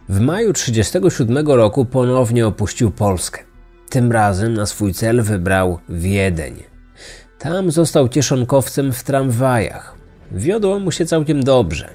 W 0.08 0.20
maju 0.20 0.52
1937 0.52 1.46
roku 1.46 1.84
ponownie 1.84 2.46
opuścił 2.46 2.90
Polskę. 2.90 3.42
Tym 3.90 4.12
razem 4.12 4.54
na 4.54 4.66
swój 4.66 4.94
cel 4.94 5.22
wybrał 5.22 5.78
Wiedeń. 5.88 6.67
Tam 7.38 7.70
został 7.70 8.08
kieszonkowcem 8.08 8.92
w 8.92 9.02
tramwajach. 9.02 9.94
Wiodło 10.32 10.78
mu 10.78 10.92
się 10.92 11.06
całkiem 11.06 11.42
dobrze. 11.42 11.90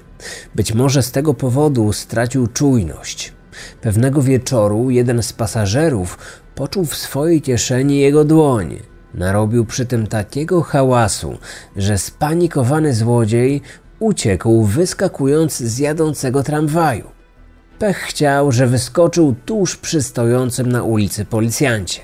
Być 0.54 0.74
może 0.74 1.02
z 1.02 1.12
tego 1.12 1.34
powodu 1.34 1.92
stracił 1.92 2.46
czujność. 2.46 3.32
Pewnego 3.80 4.22
wieczoru 4.22 4.90
jeden 4.90 5.22
z 5.22 5.32
pasażerów 5.32 6.18
poczuł 6.54 6.84
w 6.84 6.96
swojej 6.96 7.42
kieszeni 7.42 7.98
jego 7.98 8.24
dłoń. 8.24 8.78
Narobił 9.14 9.64
przy 9.64 9.86
tym 9.86 10.06
takiego 10.06 10.62
hałasu, 10.62 11.38
że 11.76 11.98
spanikowany 11.98 12.94
złodziej 12.94 13.62
uciekł, 13.98 14.64
wyskakując 14.64 15.56
z 15.58 15.78
jadącego 15.78 16.42
tramwaju. 16.42 17.04
Pech 17.78 17.98
chciał, 17.98 18.52
że 18.52 18.66
wyskoczył 18.66 19.34
tuż 19.46 19.76
przy 19.76 20.02
stojącym 20.02 20.72
na 20.72 20.82
ulicy 20.82 21.24
policjancie. 21.24 22.00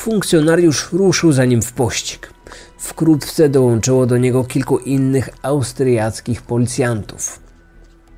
Funkcjonariusz 0.00 0.92
ruszył 0.92 1.32
za 1.32 1.44
nim 1.44 1.62
w 1.62 1.72
pościg. 1.72 2.32
Wkrótce 2.78 3.48
dołączyło 3.48 4.06
do 4.06 4.16
niego 4.16 4.44
kilku 4.44 4.78
innych 4.78 5.28
austriackich 5.42 6.42
policjantów. 6.42 7.40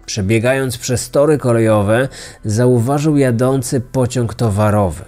Przebiegając 0.06 0.78
przez 0.78 1.10
tory 1.10 1.38
kolejowe, 1.38 2.08
zauważył 2.44 3.16
jadący 3.16 3.80
pociąg 3.80 4.34
towarowy. 4.34 5.04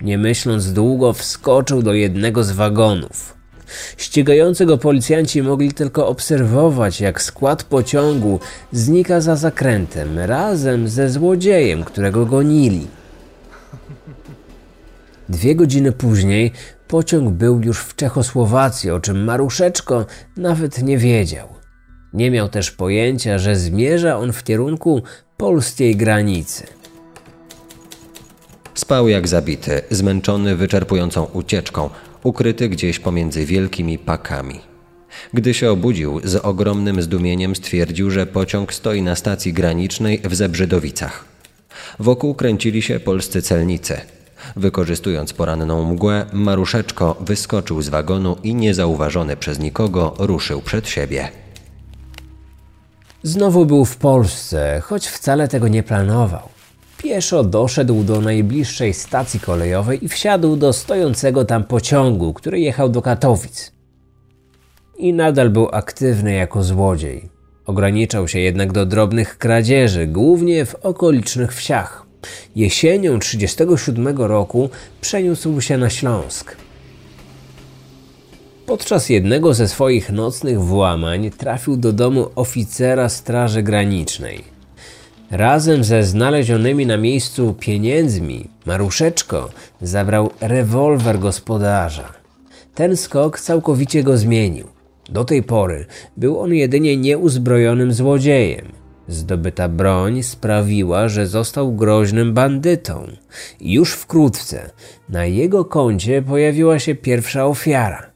Nie 0.00 0.18
myśląc 0.18 0.72
długo, 0.72 1.12
wskoczył 1.12 1.82
do 1.82 1.92
jednego 1.92 2.44
z 2.44 2.50
wagonów. 2.50 3.34
Ścigający 3.96 4.66
go 4.66 4.78
policjanci 4.78 5.42
mogli 5.42 5.72
tylko 5.72 6.08
obserwować, 6.08 7.00
jak 7.00 7.22
skład 7.22 7.62
pociągu 7.62 8.40
znika 8.72 9.20
za 9.20 9.36
zakrętem 9.36 10.18
razem 10.18 10.88
ze 10.88 11.10
złodziejem, 11.10 11.84
którego 11.84 12.26
gonili. 12.26 12.86
Dwie 15.28 15.54
godziny 15.54 15.92
później 15.92 16.52
pociąg 16.88 17.30
był 17.30 17.60
już 17.60 17.78
w 17.78 17.96
Czechosłowacji, 17.96 18.90
o 18.90 19.00
czym 19.00 19.24
Maruszeczko 19.24 20.06
nawet 20.36 20.82
nie 20.82 20.98
wiedział. 20.98 21.48
Nie 22.12 22.30
miał 22.30 22.48
też 22.48 22.70
pojęcia, 22.70 23.38
że 23.38 23.56
zmierza 23.56 24.18
on 24.18 24.32
w 24.32 24.44
kierunku 24.44 25.02
polskiej 25.36 25.96
granicy. 25.96 26.66
Spał 28.74 29.08
jak 29.08 29.28
zabity, 29.28 29.80
zmęczony 29.90 30.56
wyczerpującą 30.56 31.24
ucieczką, 31.24 31.90
ukryty 32.22 32.68
gdzieś 32.68 32.98
pomiędzy 32.98 33.46
wielkimi 33.46 33.98
pakami. 33.98 34.60
Gdy 35.34 35.54
się 35.54 35.70
obudził, 35.70 36.20
z 36.24 36.36
ogromnym 36.36 37.02
zdumieniem 37.02 37.56
stwierdził, 37.56 38.10
że 38.10 38.26
pociąg 38.26 38.74
stoi 38.74 39.02
na 39.02 39.16
stacji 39.16 39.52
granicznej 39.52 40.20
w 40.24 40.34
Zebrzydowicach. 40.34 41.24
Wokół 41.98 42.34
kręcili 42.34 42.82
się 42.82 43.00
polscy 43.00 43.42
celnicy. 43.42 44.00
Wykorzystując 44.56 45.32
poranną 45.32 45.84
mgłę, 45.84 46.26
Maruszeczko 46.32 47.16
wyskoczył 47.20 47.82
z 47.82 47.88
wagonu 47.88 48.36
i 48.42 48.54
niezauważony 48.54 49.36
przez 49.36 49.58
nikogo 49.58 50.14
ruszył 50.18 50.62
przed 50.62 50.88
siebie. 50.88 51.28
Znowu 53.22 53.66
był 53.66 53.84
w 53.84 53.96
Polsce, 53.96 54.80
choć 54.84 55.06
wcale 55.06 55.48
tego 55.48 55.68
nie 55.68 55.82
planował. 55.82 56.48
Pieszo 56.98 57.44
doszedł 57.44 58.04
do 58.04 58.20
najbliższej 58.20 58.94
stacji 58.94 59.40
kolejowej 59.40 60.04
i 60.04 60.08
wsiadł 60.08 60.56
do 60.56 60.72
stojącego 60.72 61.44
tam 61.44 61.64
pociągu, 61.64 62.32
który 62.32 62.60
jechał 62.60 62.88
do 62.88 63.02
Katowic. 63.02 63.72
I 64.98 65.12
nadal 65.12 65.50
był 65.50 65.68
aktywny 65.72 66.32
jako 66.34 66.64
złodziej. 66.64 67.28
Ograniczał 67.66 68.28
się 68.28 68.38
jednak 68.38 68.72
do 68.72 68.86
drobnych 68.86 69.38
kradzieży, 69.38 70.06
głównie 70.06 70.66
w 70.66 70.74
okolicznych 70.74 71.54
wsiach. 71.54 72.05
Jesienią 72.56 73.18
1937 73.18 74.18
roku 74.18 74.70
przeniósł 75.00 75.60
się 75.60 75.78
na 75.78 75.90
Śląsk. 75.90 76.56
Podczas 78.66 79.08
jednego 79.08 79.54
ze 79.54 79.68
swoich 79.68 80.10
nocnych 80.10 80.60
włamań 80.60 81.30
trafił 81.30 81.76
do 81.76 81.92
domu 81.92 82.30
oficera 82.34 83.08
Straży 83.08 83.62
Granicznej. 83.62 84.44
Razem 85.30 85.84
ze 85.84 86.02
znalezionymi 86.02 86.86
na 86.86 86.96
miejscu 86.96 87.54
pieniędzmi 87.60 88.48
Maruszeczko 88.66 89.50
zabrał 89.82 90.30
rewolwer 90.40 91.18
gospodarza. 91.18 92.12
Ten 92.74 92.96
skok 92.96 93.40
całkowicie 93.40 94.02
go 94.02 94.16
zmienił. 94.16 94.66
Do 95.08 95.24
tej 95.24 95.42
pory 95.42 95.86
był 96.16 96.40
on 96.40 96.54
jedynie 96.54 96.96
nieuzbrojonym 96.96 97.92
złodziejem. 97.92 98.85
Zdobyta 99.08 99.68
broń 99.68 100.22
sprawiła, 100.22 101.08
że 101.08 101.26
został 101.26 101.72
groźnym 101.72 102.34
bandytą. 102.34 103.06
Już 103.60 103.92
wkrótce 103.92 104.70
na 105.08 105.24
jego 105.24 105.64
koncie 105.64 106.22
pojawiła 106.22 106.78
się 106.78 106.94
pierwsza 106.94 107.46
ofiara. 107.46 108.06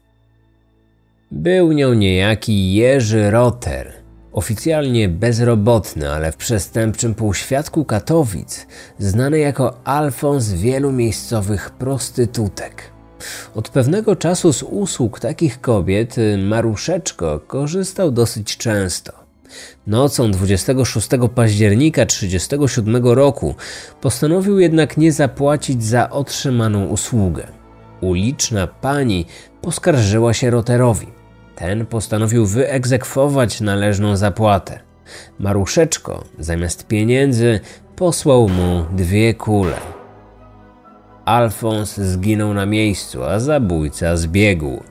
Był 1.31 1.73
nią 1.73 1.95
niejaki 1.95 2.75
Jerzy 2.75 3.31
Roter, 3.31 3.93
oficjalnie 4.33 5.09
bezrobotny, 5.09 6.11
ale 6.11 6.33
w 6.33 6.37
przestępczym 6.37 7.15
półświadku 7.15 7.85
Katowic 7.85 8.67
znany 8.99 9.39
jako 9.39 9.81
Alfons 9.85 10.53
wielu 10.53 10.93
miejscowych 10.93 11.71
prostytutek. 11.71 12.83
Od 13.55 13.69
pewnego 13.69 14.17
czasu 14.17 14.53
z 14.53 14.63
usług 14.63 15.21
takich 15.21 15.61
kobiet 15.61 16.17
Maruszeczko 16.39 17.41
korzystał 17.47 18.11
dosyć 18.11 18.57
często. 18.57 19.30
Nocą 19.87 20.31
26 20.31 21.09
października 21.35 22.07
1937 22.07 23.07
roku 23.07 23.55
postanowił 24.01 24.59
jednak 24.59 24.97
nie 24.97 25.13
zapłacić 25.13 25.85
za 25.85 26.11
otrzymaną 26.11 26.87
usługę. 26.87 27.47
Uliczna 28.01 28.67
pani 28.67 29.27
poskarżyła 29.63 30.35
się 30.35 30.51
Roterowi. 30.51 31.07
Ten 31.57 31.87
postanowił 31.87 32.47
wyegzekwować 32.47 33.61
należną 33.61 34.17
zapłatę. 34.17 34.81
Maruszeczko 35.39 36.25
zamiast 36.39 36.87
pieniędzy 36.87 37.61
posłał 37.97 38.49
mu 38.49 38.85
dwie 38.93 39.35
kule. 39.35 39.77
Alfons 41.25 41.97
zginął 41.97 42.55
na 42.55 42.67
miejscu, 42.67 43.25
a 43.25 43.41
zabójca 43.41 44.17
zbiegł. 44.17 44.83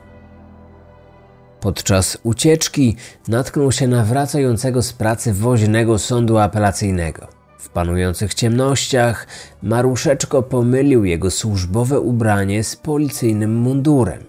Podczas 1.60 2.18
ucieczki 2.22 2.96
natknął 3.28 3.72
się 3.72 3.88
na 3.88 4.04
wracającego 4.04 4.82
z 4.82 4.92
pracy 4.92 5.32
woźnego 5.32 5.98
sądu 5.98 6.38
apelacyjnego. 6.38 7.28
W 7.58 7.68
panujących 7.68 8.34
ciemnościach 8.34 9.26
Maruszeczko 9.62 10.42
pomylił 10.42 11.04
jego 11.04 11.30
służbowe 11.30 12.00
ubranie 12.00 12.64
z 12.64 12.76
policyjnym 12.76 13.56
mundurem. 13.56 14.24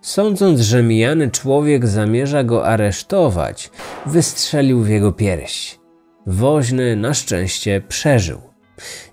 Sądząc, 0.00 0.60
że 0.60 0.82
mijany 0.82 1.30
człowiek 1.30 1.86
zamierza 1.86 2.44
go 2.44 2.66
aresztować, 2.66 3.70
wystrzelił 4.06 4.82
w 4.82 4.88
jego 4.88 5.12
pierś. 5.12 5.78
Woźny 6.26 6.96
na 6.96 7.14
szczęście 7.14 7.82
przeżył. 7.88 8.40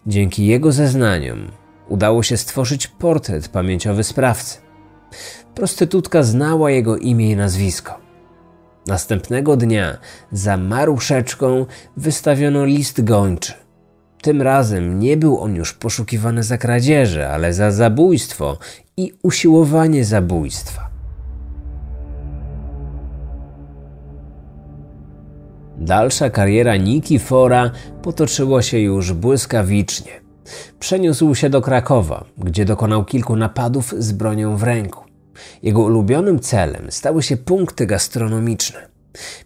Dzięki 0.08 0.46
jego 0.46 0.72
zeznaniom 0.72 1.52
udało 1.90 2.24
się 2.24 2.38
stworzyć 2.38 2.88
portret 2.88 3.48
pamięciowy 3.48 4.04
sprawcy. 4.04 4.58
Prostytutka 5.56 6.24
znała 6.24 6.72
jego 6.72 6.98
imię 6.98 7.32
i 7.32 7.36
nazwisko. 7.36 8.00
Następnego 8.88 9.58
dnia 9.58 9.98
za 10.32 10.58
maruszeczką 10.58 11.66
wystawiono 11.98 12.66
list 12.66 13.04
gończy. 13.04 13.54
Tym 14.22 14.42
razem 14.42 15.00
nie 15.00 15.18
był 15.18 15.40
on 15.40 15.56
już 15.56 15.74
poszukiwany 15.74 16.44
za 16.44 16.58
kradzieże, 16.58 17.30
ale 17.30 17.54
za 17.54 17.72
zabójstwo 17.72 18.58
i 18.98 19.14
usiłowanie 19.24 20.06
zabójstwa. 20.06 20.90
Dalsza 25.78 26.30
kariera 26.30 26.78
Niki 26.78 27.20
Fora 27.20 27.72
potoczyła 28.02 28.62
się 28.62 28.80
już 28.80 29.14
błyskawicznie. 29.14 30.23
Przeniósł 30.80 31.36
się 31.36 31.50
do 31.50 31.62
Krakowa, 31.62 32.26
gdzie 32.38 32.66
dokonał 32.66 33.06
kilku 33.06 33.36
napadów 33.36 33.94
z 33.98 34.12
bronią 34.12 34.58
w 34.58 34.64
ręku. 34.64 35.04
Jego 35.64 35.82
ulubionym 35.82 36.40
celem 36.40 36.92
stały 36.92 37.24
się 37.24 37.38
punkty 37.38 37.86
gastronomiczne. 37.86 38.94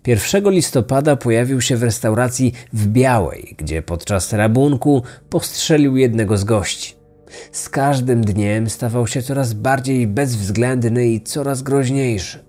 1 0.08 0.50
listopada 0.50 1.16
pojawił 1.16 1.62
się 1.62 1.78
w 1.78 1.84
restauracji 1.84 2.54
w 2.74 2.88
Białej, 2.88 3.56
gdzie 3.58 3.82
podczas 3.82 4.34
rabunku 4.34 5.04
postrzelił 5.30 5.98
jednego 5.98 6.38
z 6.38 6.44
gości. 6.44 6.96
Z 7.52 7.70
każdym 7.70 8.22
dniem 8.22 8.70
stawał 8.70 9.08
się 9.08 9.22
coraz 9.22 9.54
bardziej 9.54 10.08
bezwzględny 10.08 11.08
i 11.08 11.22
coraz 11.22 11.62
groźniejszy. 11.62 12.46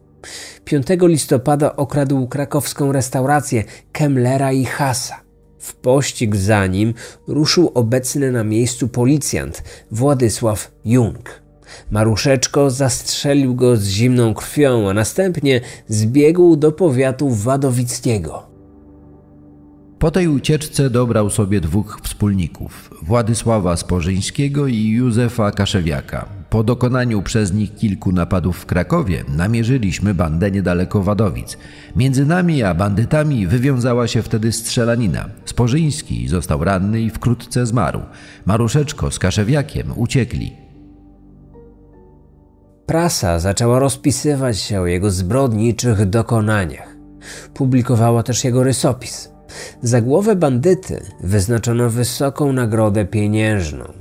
5 0.64 0.86
listopada 1.00 1.76
okradł 1.76 2.28
krakowską 2.28 2.92
restaurację 2.92 3.64
Kemlera 3.92 4.52
i 4.52 4.64
Hasa. 4.64 5.27
W 5.58 5.74
pościg 5.74 6.36
za 6.36 6.66
nim 6.66 6.94
ruszył 7.26 7.70
obecny 7.74 8.32
na 8.32 8.44
miejscu 8.44 8.88
policjant 8.88 9.62
Władysław 9.90 10.70
Jung. 10.84 11.42
Maruszeczko 11.90 12.70
zastrzelił 12.70 13.54
go 13.54 13.76
z 13.76 13.86
zimną 13.86 14.34
krwią, 14.34 14.90
a 14.90 14.94
następnie 14.94 15.60
zbiegł 15.88 16.56
do 16.56 16.72
powiatu 16.72 17.30
wadowickiego. 17.30 18.42
Po 19.98 20.10
tej 20.10 20.28
ucieczce 20.28 20.90
dobrał 20.90 21.30
sobie 21.30 21.60
dwóch 21.60 22.00
wspólników 22.02 22.90
Władysława 23.02 23.76
Sporzyńskiego 23.76 24.66
i 24.66 24.88
Józefa 24.88 25.52
Kaszewiaka. 25.52 26.37
Po 26.50 26.62
dokonaniu 26.62 27.22
przez 27.22 27.52
nich 27.52 27.74
kilku 27.74 28.12
napadów 28.12 28.58
w 28.58 28.66
Krakowie 28.66 29.24
namierzyliśmy 29.36 30.14
bandę 30.14 30.50
niedaleko 30.50 31.02
Wadowic. 31.02 31.58
Między 31.96 32.26
nami 32.26 32.62
a 32.62 32.74
bandytami 32.74 33.46
wywiązała 33.46 34.08
się 34.08 34.22
wtedy 34.22 34.52
strzelanina. 34.52 35.28
Sporzyński 35.44 36.28
został 36.28 36.64
ranny 36.64 37.00
i 37.00 37.10
wkrótce 37.10 37.66
zmarł. 37.66 38.00
Maruszeczko 38.46 39.10
z 39.10 39.18
Kaszewiakiem 39.18 39.92
uciekli. 39.96 40.52
Prasa 42.86 43.38
zaczęła 43.38 43.78
rozpisywać 43.78 44.58
się 44.58 44.80
o 44.80 44.86
jego 44.86 45.10
zbrodniczych 45.10 46.06
dokonaniach. 46.06 46.96
Publikowała 47.54 48.22
też 48.22 48.44
jego 48.44 48.62
rysopis. 48.64 49.30
Za 49.82 50.00
głowę 50.00 50.36
bandyty 50.36 51.02
wyznaczono 51.20 51.90
wysoką 51.90 52.52
nagrodę 52.52 53.04
pieniężną. 53.04 53.97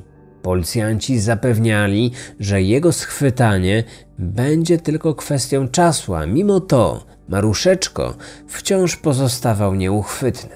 Policjanci 0.48 1.20
zapewniali, 1.20 2.12
że 2.40 2.62
jego 2.62 2.92
schwytanie 2.92 3.84
będzie 4.20 4.78
tylko 4.78 5.16
kwestią 5.16 5.68
czasu, 5.68 6.16
a 6.16 6.26
mimo 6.26 6.60
to 6.60 7.06
Maruszeczko 7.30 8.14
wciąż 8.48 8.96
pozostawał 8.96 9.76
nieuchwytny. 9.76 10.56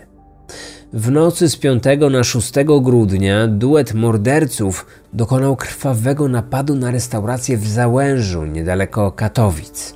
W 0.93 1.11
nocy 1.11 1.49
z 1.49 1.57
5 1.57 1.83
na 2.11 2.23
6 2.23 2.53
grudnia 2.81 3.47
duet 3.47 3.93
morderców 3.93 4.85
dokonał 5.13 5.55
krwawego 5.55 6.27
napadu 6.27 6.75
na 6.75 6.91
restaurację 6.91 7.57
w 7.57 7.67
Załężu, 7.67 8.45
niedaleko 8.45 9.11
Katowic. 9.11 9.95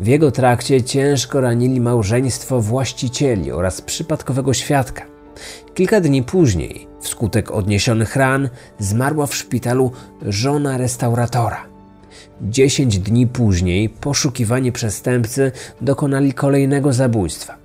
W 0.00 0.06
jego 0.06 0.30
trakcie 0.30 0.82
ciężko 0.82 1.40
ranili 1.40 1.80
małżeństwo 1.80 2.60
właścicieli 2.60 3.52
oraz 3.52 3.80
przypadkowego 3.82 4.54
świadka. 4.54 5.04
Kilka 5.74 6.00
dni 6.00 6.22
później, 6.22 6.87
wskutek 7.00 7.50
odniesionych 7.50 8.16
ran, 8.16 8.48
zmarła 8.78 9.26
w 9.26 9.34
szpitalu 9.34 9.92
żona 10.22 10.76
restauratora. 10.76 11.64
Dziesięć 12.42 12.98
dni 12.98 13.26
później 13.26 13.88
poszukiwani 13.88 14.72
przestępcy 14.72 15.52
dokonali 15.80 16.32
kolejnego 16.32 16.92
zabójstwa. 16.92 17.56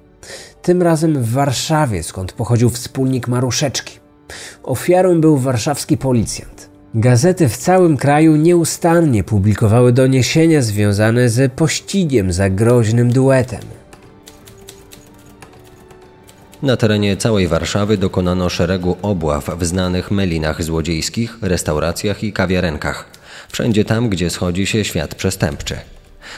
Tym 0.62 0.82
razem 0.82 1.24
w 1.24 1.32
Warszawie, 1.32 2.04
skąd 2.04 2.34
pochodził 2.34 2.70
wspólnik 2.70 3.28
Maruszeczki. 3.28 4.00
Ofiarą 4.64 5.22
był 5.22 5.38
warszawski 5.38 5.98
policjant. 5.98 6.70
Gazety 6.96 7.50
w 7.50 7.58
całym 7.58 7.98
kraju 7.98 8.36
nieustannie 8.36 9.24
publikowały 9.24 9.92
doniesienia 9.92 10.62
związane 10.62 11.30
z 11.30 11.54
pościgiem 11.54 12.34
za 12.34 12.50
groźnym 12.50 13.12
duetem. 13.12 13.62
Na 16.64 16.78
terenie 16.78 17.18
całej 17.18 17.48
Warszawy 17.48 17.98
dokonano 17.98 18.50
szeregu 18.50 18.98
obław 19.02 19.50
w 19.60 19.66
znanych 19.66 20.12
melinach 20.12 20.64
złodziejskich, 20.64 21.38
restauracjach 21.42 22.24
i 22.24 22.34
kawiarenkach. 22.34 23.06
Wszędzie 23.52 23.86
tam, 23.86 24.10
gdzie 24.10 24.30
schodzi 24.30 24.66
się 24.66 24.86
świat 24.86 25.16
przestępczy. 25.16 25.76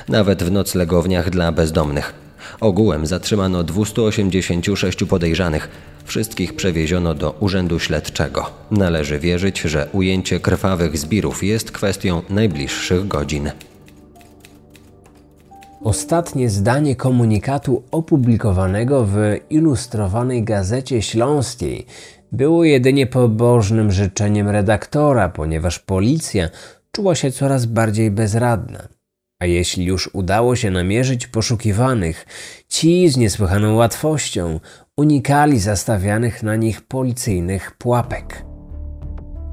Nawet 0.10 0.44
w 0.44 0.52
noclegowniach 0.52 1.30
dla 1.30 1.52
bezdomnych. 1.52 2.14
Ogółem 2.60 3.06
zatrzymano 3.06 3.64
286 3.64 5.04
podejrzanych. 5.04 5.70
Wszystkich 6.06 6.56
przewieziono 6.56 7.14
do 7.14 7.32
Urzędu 7.32 7.80
Śledczego. 7.80 8.50
Należy 8.72 9.20
wierzyć, 9.20 9.62
że 9.62 9.88
ujęcie 9.92 10.40
krwawych 10.40 10.98
zbirów 10.98 11.44
jest 11.44 11.72
kwestią 11.72 12.22
najbliższych 12.30 13.08
godzin. 13.08 13.52
Ostatnie 15.86 16.50
zdanie 16.50 16.95
komunikatu 16.95 17.84
opublikowanego 17.91 19.06
w 19.06 19.17
ilustrowanej 19.50 20.43
gazecie 20.43 21.02
śląskiej 21.02 21.86
było 22.32 22.63
jedynie 22.63 23.08
pobożnym 23.08 23.91
życzeniem 23.91 24.50
redaktora, 24.50 25.30
ponieważ 25.30 25.80
policja 25.80 26.50
czuła 26.91 27.15
się 27.15 27.32
coraz 27.32 27.65
bardziej 27.65 28.12
bezradna. 28.12 28.88
A 29.39 29.45
jeśli 29.45 29.86
już 29.86 30.10
udało 30.13 30.56
się 30.56 30.71
namierzyć 30.71 31.28
poszukiwanych, 31.28 32.26
ci 32.67 33.10
z 33.10 33.17
niesłychaną 33.17 33.76
łatwością 33.76 34.60
unikali 34.98 35.60
zastawianych 35.60 36.43
na 36.43 36.56
nich 36.56 36.82
policyjnych 36.82 37.71
pułapek. 37.78 38.45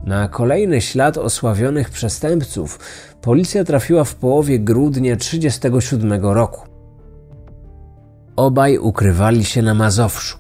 Na 0.05 0.29
kolejny 0.29 0.81
ślad 0.81 1.19
osławionych 1.19 1.91
przestępców 1.91 2.79
policja 3.21 3.65
trafiła 3.65 4.05
w 4.05 4.15
połowie 4.15 4.59
grudnia 4.59 5.17
1937 5.17 6.25
roku. 6.25 6.61
Obaj 8.37 8.79
ukrywali 8.79 9.45
się 9.45 9.63
na 9.63 9.75
Mazowszu. 9.75 10.39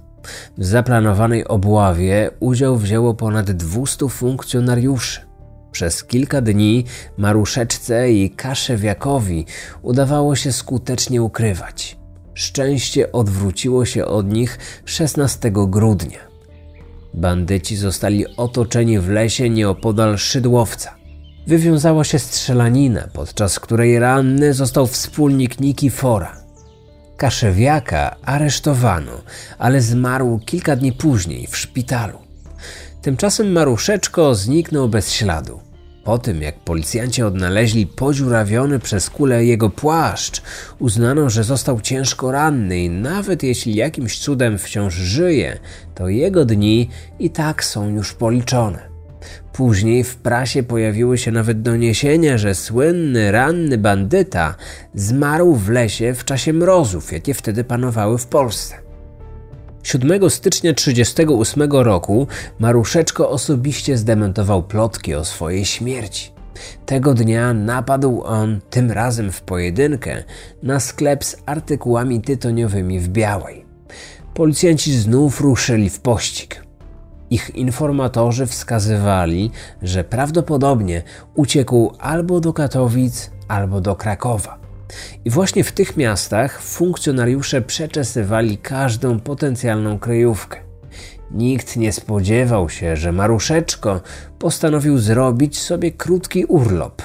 W 0.58 0.64
zaplanowanej 0.64 1.48
obławie 1.48 2.30
udział 2.40 2.76
wzięło 2.76 3.14
ponad 3.14 3.50
200 3.50 4.08
funkcjonariuszy. 4.08 5.20
Przez 5.72 6.04
kilka 6.04 6.40
dni 6.40 6.84
Maruszeczce 7.16 8.12
i 8.12 8.30
Kaszewiakowi 8.30 9.46
udawało 9.82 10.36
się 10.36 10.52
skutecznie 10.52 11.22
ukrywać. 11.22 11.98
Szczęście 12.34 13.12
odwróciło 13.12 13.84
się 13.84 14.06
od 14.06 14.32
nich 14.32 14.58
16 14.84 15.50
grudnia. 15.52 16.31
Bandyci 17.14 17.76
zostali 17.76 18.36
otoczeni 18.36 18.98
w 18.98 19.08
lesie 19.08 19.50
nieopodal 19.50 20.18
Szydłowca. 20.18 20.94
Wywiązała 21.46 22.04
się 22.04 22.18
strzelanina, 22.18 23.08
podczas 23.12 23.60
której 23.60 23.98
ranny 23.98 24.54
został 24.54 24.86
wspólnik 24.86 25.60
Nikifora. 25.60 26.36
Kaszewiaka 27.16 28.16
aresztowano, 28.22 29.12
ale 29.58 29.80
zmarł 29.80 30.40
kilka 30.46 30.76
dni 30.76 30.92
później 30.92 31.46
w 31.46 31.56
szpitalu. 31.56 32.18
Tymczasem 33.02 33.52
Maruszeczko 33.52 34.34
zniknął 34.34 34.88
bez 34.88 35.12
śladu. 35.12 35.60
Po 36.04 36.18
tym, 36.18 36.42
jak 36.42 36.54
policjanci 36.60 37.22
odnaleźli 37.22 37.86
podziurawiony 37.86 38.78
przez 38.78 39.10
kulę 39.10 39.44
jego 39.44 39.70
płaszcz, 39.70 40.42
uznano, 40.78 41.30
że 41.30 41.44
został 41.44 41.80
ciężko 41.80 42.32
ranny 42.32 42.78
i 42.78 42.90
nawet 42.90 43.42
jeśli 43.42 43.74
jakimś 43.74 44.18
cudem 44.18 44.58
wciąż 44.58 44.94
żyje, 44.94 45.58
to 45.94 46.08
jego 46.08 46.44
dni 46.44 46.88
i 47.18 47.30
tak 47.30 47.64
są 47.64 47.88
już 47.88 48.12
policzone. 48.12 48.92
Później 49.52 50.04
w 50.04 50.16
prasie 50.16 50.62
pojawiły 50.62 51.18
się 51.18 51.30
nawet 51.30 51.62
doniesienia, 51.62 52.38
że 52.38 52.54
słynny 52.54 53.32
ranny 53.32 53.78
bandyta 53.78 54.54
zmarł 54.94 55.54
w 55.54 55.68
lesie 55.68 56.14
w 56.14 56.24
czasie 56.24 56.52
mrozów, 56.52 57.12
jakie 57.12 57.34
wtedy 57.34 57.64
panowały 57.64 58.18
w 58.18 58.26
Polsce. 58.26 58.91
7 59.82 60.30
stycznia 60.30 60.74
1938 60.74 61.72
roku 61.72 62.26
Maruszeczko 62.58 63.30
osobiście 63.30 63.96
zdementował 63.96 64.62
plotki 64.62 65.14
o 65.14 65.24
swojej 65.24 65.64
śmierci. 65.64 66.32
Tego 66.86 67.14
dnia 67.14 67.54
napadł 67.54 68.22
on, 68.24 68.60
tym 68.70 68.90
razem 68.90 69.32
w 69.32 69.40
pojedynkę, 69.40 70.24
na 70.62 70.80
sklep 70.80 71.24
z 71.24 71.36
artykułami 71.46 72.20
tytoniowymi 72.20 73.00
w 73.00 73.08
Białej. 73.08 73.64
Policjanci 74.34 74.92
znów 74.98 75.40
ruszyli 75.40 75.90
w 75.90 76.00
pościg. 76.00 76.66
Ich 77.30 77.50
informatorzy 77.54 78.46
wskazywali, 78.46 79.50
że 79.82 80.04
prawdopodobnie 80.04 81.02
uciekł 81.34 81.92
albo 81.98 82.40
do 82.40 82.52
Katowic, 82.52 83.30
albo 83.48 83.80
do 83.80 83.96
Krakowa. 83.96 84.61
I 85.24 85.30
właśnie 85.30 85.64
w 85.64 85.72
tych 85.72 85.96
miastach 85.96 86.62
funkcjonariusze 86.62 87.62
przeczesywali 87.62 88.58
każdą 88.58 89.20
potencjalną 89.20 89.98
kryjówkę. 89.98 90.58
Nikt 91.30 91.76
nie 91.76 91.92
spodziewał 91.92 92.70
się, 92.70 92.96
że 92.96 93.12
Maruszeczko 93.12 94.00
postanowił 94.38 94.98
zrobić 94.98 95.58
sobie 95.58 95.92
krótki 95.92 96.44
urlop. 96.44 97.02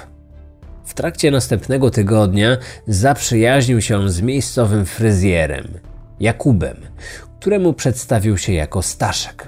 W 0.86 0.93
trakcie 0.93 1.32
następnego 1.32 1.89
tygodnia 1.89 2.58
zaprzyjaźnił 2.88 3.82
się 3.82 4.10
z 4.10 4.21
miejscowym 4.21 4.86
fryzjerem, 4.86 5.67
Jakubem, 6.19 6.78
któremu 7.39 7.73
przedstawił 7.73 8.38
się 8.38 8.54
jako 8.54 8.82
Staszek. 8.82 9.47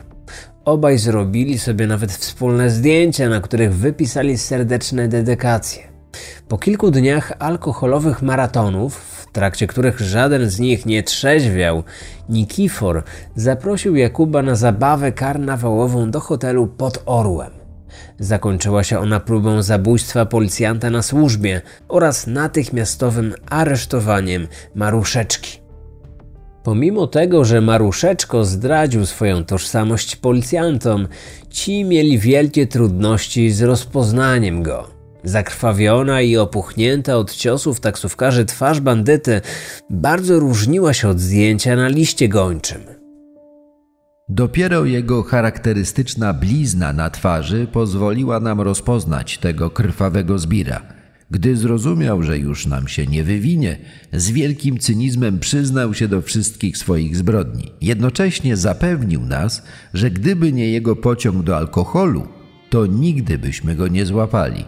Obaj 0.66 0.98
zrobili 0.98 1.60
sobie 1.60 1.88
nawet 1.88 2.12
wspólne 2.12 2.70
zdjęcia, 2.70 3.30
na 3.30 3.42
których 3.42 3.76
wypisali 3.76 4.38
serdeczne 4.38 5.08
dedykacje. 5.08 5.99
Po 6.48 6.58
kilku 6.58 6.92
dniach 6.92 7.34
alkoholowych 7.40 8.22
maratonów, 8.22 8.96
w 8.96 9.32
trakcie 9.32 9.68
których 9.68 10.00
żaden 10.00 10.50
z 10.50 10.60
nich 10.60 10.86
nie 10.86 11.04
trzeźwiał, 11.04 11.84
Nikifor 12.30 13.04
zaprosił 13.36 13.96
Jakuba 13.96 14.42
na 14.42 14.56
zabawę 14.56 15.12
karnawałową 15.12 16.12
do 16.12 16.20
hotelu 16.20 16.68
pod 16.68 17.04
Orłem. 17.06 17.52
Zakończyła 18.20 18.84
się 18.84 19.00
ona 19.00 19.20
próbą 19.20 19.62
zabójstwa 19.62 20.26
policjanta 20.26 20.90
na 20.90 21.02
służbie 21.02 21.62
oraz 21.88 22.28
natychmiastowym 22.28 23.34
aresztowaniem 23.50 24.48
Maruszeczki. 24.76 25.60
Pomimo 26.64 27.08
tego, 27.08 27.46
że 27.46 27.62
Maruszeczko 27.62 28.46
zdradził 28.46 29.06
swoją 29.06 29.46
tożsamość 29.46 30.16
policjantom, 30.16 31.08
ci 31.50 31.84
mieli 31.84 32.20
wielkie 32.20 32.68
trudności 32.68 33.52
z 33.52 33.62
rozpoznaniem 33.62 34.64
go. 34.64 34.99
Zakrwawiona 35.24 36.22
i 36.22 36.38
opuchnięta 36.38 37.18
od 37.18 37.36
ciosów 37.36 37.80
taksówkarzy 37.80 38.46
twarz 38.46 38.80
bandyty 38.80 39.42
bardzo 39.90 40.40
różniła 40.40 40.94
się 40.94 41.10
od 41.10 41.20
zdjęcia 41.20 41.76
na 41.76 41.88
liście 41.88 42.30
gończym. 42.30 42.82
Dopiero 44.30 44.86
jego 44.86 45.24
charakterystyczna 45.24 46.34
blizna 46.34 46.94
na 46.94 47.10
twarzy 47.10 47.68
pozwoliła 47.72 48.40
nam 48.40 48.62
rozpoznać 48.62 49.38
tego 49.38 49.70
krwawego 49.70 50.40
zbira. 50.40 50.82
Gdy 51.32 51.56
zrozumiał, 51.58 52.24
że 52.24 52.38
już 52.38 52.66
nam 52.66 52.88
się 52.88 53.06
nie 53.06 53.24
wywinie, 53.24 53.78
z 54.14 54.32
wielkim 54.32 54.80
cynizmem 54.80 55.40
przyznał 55.40 55.94
się 55.94 56.08
do 56.08 56.22
wszystkich 56.22 56.78
swoich 56.78 57.18
zbrodni. 57.18 57.72
Jednocześnie 57.82 58.58
zapewnił 58.58 59.26
nas, 59.26 59.64
że 59.94 60.12
gdyby 60.12 60.54
nie 60.54 60.70
jego 60.70 60.96
pociąg 60.96 61.44
do 61.44 61.58
alkoholu, 61.58 62.28
to 62.70 62.86
nigdy 62.86 63.38
byśmy 63.38 63.76
go 63.76 63.88
nie 63.88 64.06
złapali. 64.06 64.66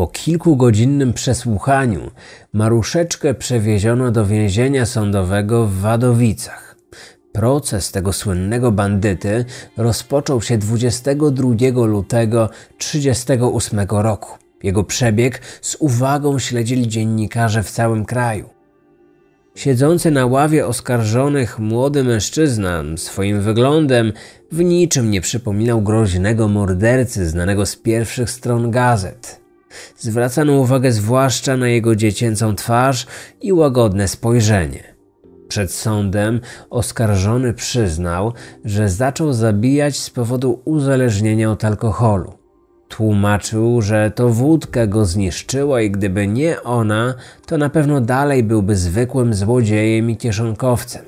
Po 0.00 0.06
kilkugodzinnym 0.06 1.12
przesłuchaniu 1.12 2.10
Maruszeczkę 2.52 3.34
przewieziono 3.34 4.10
do 4.10 4.26
więzienia 4.26 4.86
sądowego 4.86 5.66
w 5.66 5.74
Wadowicach. 5.74 6.76
Proces 7.32 7.92
tego 7.92 8.12
słynnego 8.12 8.72
bandyty 8.72 9.44
rozpoczął 9.76 10.42
się 10.42 10.58
22 10.58 11.86
lutego 11.86 12.50
1938 12.78 13.80
roku. 13.90 14.38
Jego 14.62 14.84
przebieg 14.84 15.40
z 15.62 15.76
uwagą 15.78 16.38
śledzili 16.38 16.88
dziennikarze 16.88 17.62
w 17.62 17.70
całym 17.70 18.04
kraju. 18.04 18.48
Siedzący 19.54 20.10
na 20.10 20.26
ławie 20.26 20.66
oskarżonych 20.66 21.58
młody 21.58 22.04
mężczyzna 22.04 22.82
swoim 22.96 23.40
wyglądem 23.40 24.12
w 24.52 24.62
niczym 24.62 25.10
nie 25.10 25.20
przypominał 25.20 25.82
groźnego 25.82 26.48
mordercy 26.48 27.28
znanego 27.28 27.66
z 27.66 27.76
pierwszych 27.76 28.30
stron 28.30 28.70
gazet. 28.70 29.40
Zwracano 29.98 30.52
uwagę 30.52 30.92
zwłaszcza 30.92 31.56
na 31.56 31.68
jego 31.68 31.96
dziecięcą 31.96 32.54
twarz 32.54 33.06
i 33.40 33.52
łagodne 33.52 34.08
spojrzenie. 34.08 34.94
Przed 35.48 35.72
sądem 35.72 36.40
oskarżony 36.70 37.54
przyznał, 37.54 38.32
że 38.64 38.88
zaczął 38.88 39.32
zabijać 39.32 39.98
z 39.98 40.10
powodu 40.10 40.62
uzależnienia 40.64 41.50
od 41.50 41.64
alkoholu. 41.64 42.32
Tłumaczył, 42.88 43.82
że 43.82 44.10
to 44.14 44.28
wódka 44.28 44.86
go 44.86 45.04
zniszczyła 45.04 45.80
i 45.80 45.90
gdyby 45.90 46.26
nie 46.26 46.62
ona, 46.62 47.14
to 47.46 47.58
na 47.58 47.70
pewno 47.70 48.00
dalej 48.00 48.42
byłby 48.42 48.76
zwykłym 48.76 49.34
złodziejem 49.34 50.10
i 50.10 50.16
kieszonkowcem. 50.16 51.04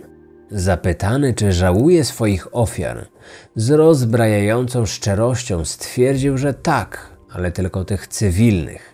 Zapytany, 0.50 1.34
czy 1.34 1.52
żałuje 1.52 2.04
swoich 2.04 2.54
ofiar, 2.54 3.06
z 3.56 3.70
rozbrajającą 3.70 4.86
szczerością 4.86 5.64
stwierdził, 5.64 6.38
że 6.38 6.54
tak, 6.54 7.11
ale 7.32 7.52
tylko 7.52 7.84
tych 7.84 8.08
cywilnych. 8.08 8.92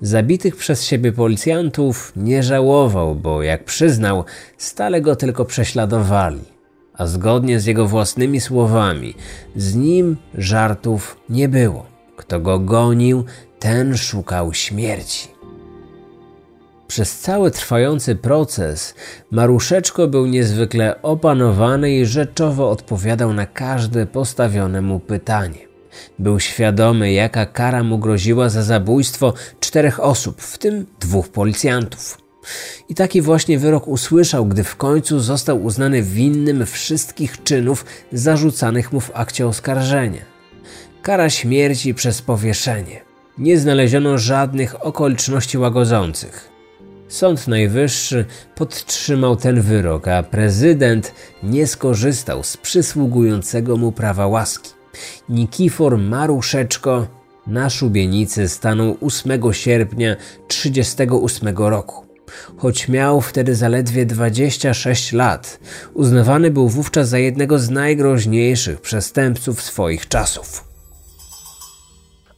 Zabitych 0.00 0.56
przez 0.56 0.84
siebie 0.84 1.12
policjantów 1.12 2.12
nie 2.16 2.42
żałował, 2.42 3.14
bo 3.14 3.42
jak 3.42 3.64
przyznał, 3.64 4.24
stale 4.58 5.00
go 5.00 5.16
tylko 5.16 5.44
prześladowali. 5.44 6.44
A 6.94 7.06
zgodnie 7.06 7.60
z 7.60 7.66
jego 7.66 7.86
własnymi 7.86 8.40
słowami, 8.40 9.14
z 9.56 9.74
nim 9.74 10.16
żartów 10.34 11.16
nie 11.28 11.48
było. 11.48 11.86
Kto 12.16 12.40
go 12.40 12.58
gonił, 12.58 13.24
ten 13.58 13.96
szukał 13.96 14.54
śmierci. 14.54 15.28
Przez 16.88 17.18
cały 17.18 17.50
trwający 17.50 18.16
proces 18.16 18.94
Maruszeczko 19.30 20.08
był 20.08 20.26
niezwykle 20.26 21.02
opanowany 21.02 21.90
i 21.92 22.06
rzeczowo 22.06 22.70
odpowiadał 22.70 23.32
na 23.32 23.46
każde 23.46 24.06
postawione 24.06 24.82
mu 24.82 25.00
pytanie. 25.00 25.69
Był 26.18 26.40
świadomy, 26.40 27.12
jaka 27.12 27.46
kara 27.46 27.82
mu 27.82 27.98
groziła 27.98 28.48
za 28.48 28.62
zabójstwo 28.62 29.34
czterech 29.60 30.00
osób, 30.00 30.42
w 30.42 30.58
tym 30.58 30.86
dwóch 31.00 31.28
policjantów. 31.28 32.18
I 32.88 32.94
taki 32.94 33.22
właśnie 33.22 33.58
wyrok 33.58 33.88
usłyszał, 33.88 34.46
gdy 34.46 34.64
w 34.64 34.76
końcu 34.76 35.20
został 35.20 35.64
uznany 35.64 36.02
winnym 36.02 36.66
wszystkich 36.66 37.42
czynów 37.42 37.84
zarzucanych 38.12 38.92
mu 38.92 39.00
w 39.00 39.10
akcie 39.14 39.46
oskarżenia. 39.46 40.22
Kara 41.02 41.30
śmierci 41.30 41.94
przez 41.94 42.22
powieszenie. 42.22 43.00
Nie 43.38 43.58
znaleziono 43.58 44.18
żadnych 44.18 44.86
okoliczności 44.86 45.58
łagodzących. 45.58 46.50
Sąd 47.08 47.48
Najwyższy 47.48 48.24
podtrzymał 48.54 49.36
ten 49.36 49.60
wyrok, 49.60 50.08
a 50.08 50.22
prezydent 50.22 51.14
nie 51.42 51.66
skorzystał 51.66 52.42
z 52.42 52.56
przysługującego 52.56 53.76
mu 53.76 53.92
prawa 53.92 54.26
łaski. 54.26 54.79
Nikifor 55.28 55.98
Maruszeczko 55.98 57.06
na 57.46 57.70
szubienicy 57.70 58.48
stanął 58.48 58.96
8 59.00 59.52
sierpnia 59.52 60.16
1938 60.48 61.56
roku. 61.56 62.06
Choć 62.56 62.88
miał 62.88 63.20
wtedy 63.20 63.54
zaledwie 63.54 64.06
26 64.06 65.12
lat, 65.12 65.60
uznawany 65.94 66.50
był 66.50 66.68
wówczas 66.68 67.08
za 67.08 67.18
jednego 67.18 67.58
z 67.58 67.70
najgroźniejszych 67.70 68.80
przestępców 68.80 69.62
swoich 69.62 70.08
czasów. 70.08 70.69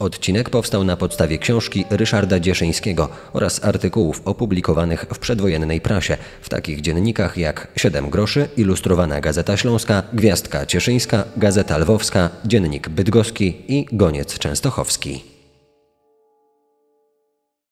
Odcinek 0.02 0.50
powstał 0.50 0.84
na 0.84 0.96
podstawie 0.96 1.38
książki 1.38 1.84
Ryszarda 1.90 2.40
Dzieszyńskiego 2.40 3.08
oraz 3.32 3.64
artykułów 3.64 4.22
opublikowanych 4.24 5.04
w 5.14 5.18
przedwojennej 5.18 5.80
prasie 5.80 6.16
w 6.40 6.48
takich 6.48 6.80
dziennikach 6.80 7.36
jak 7.36 7.68
Siedem 7.76 8.10
groszy, 8.10 8.48
Ilustrowana 8.56 9.20
Gazeta 9.20 9.56
Śląska, 9.56 10.02
Gwiazdka 10.12 10.66
Cieszyńska, 10.66 11.24
Gazeta 11.36 11.78
Lwowska, 11.78 12.30
Dziennik 12.44 12.88
Bydgoski 12.88 13.54
i 13.68 13.86
Goniec 13.92 14.38
Częstochowski. 14.38 15.31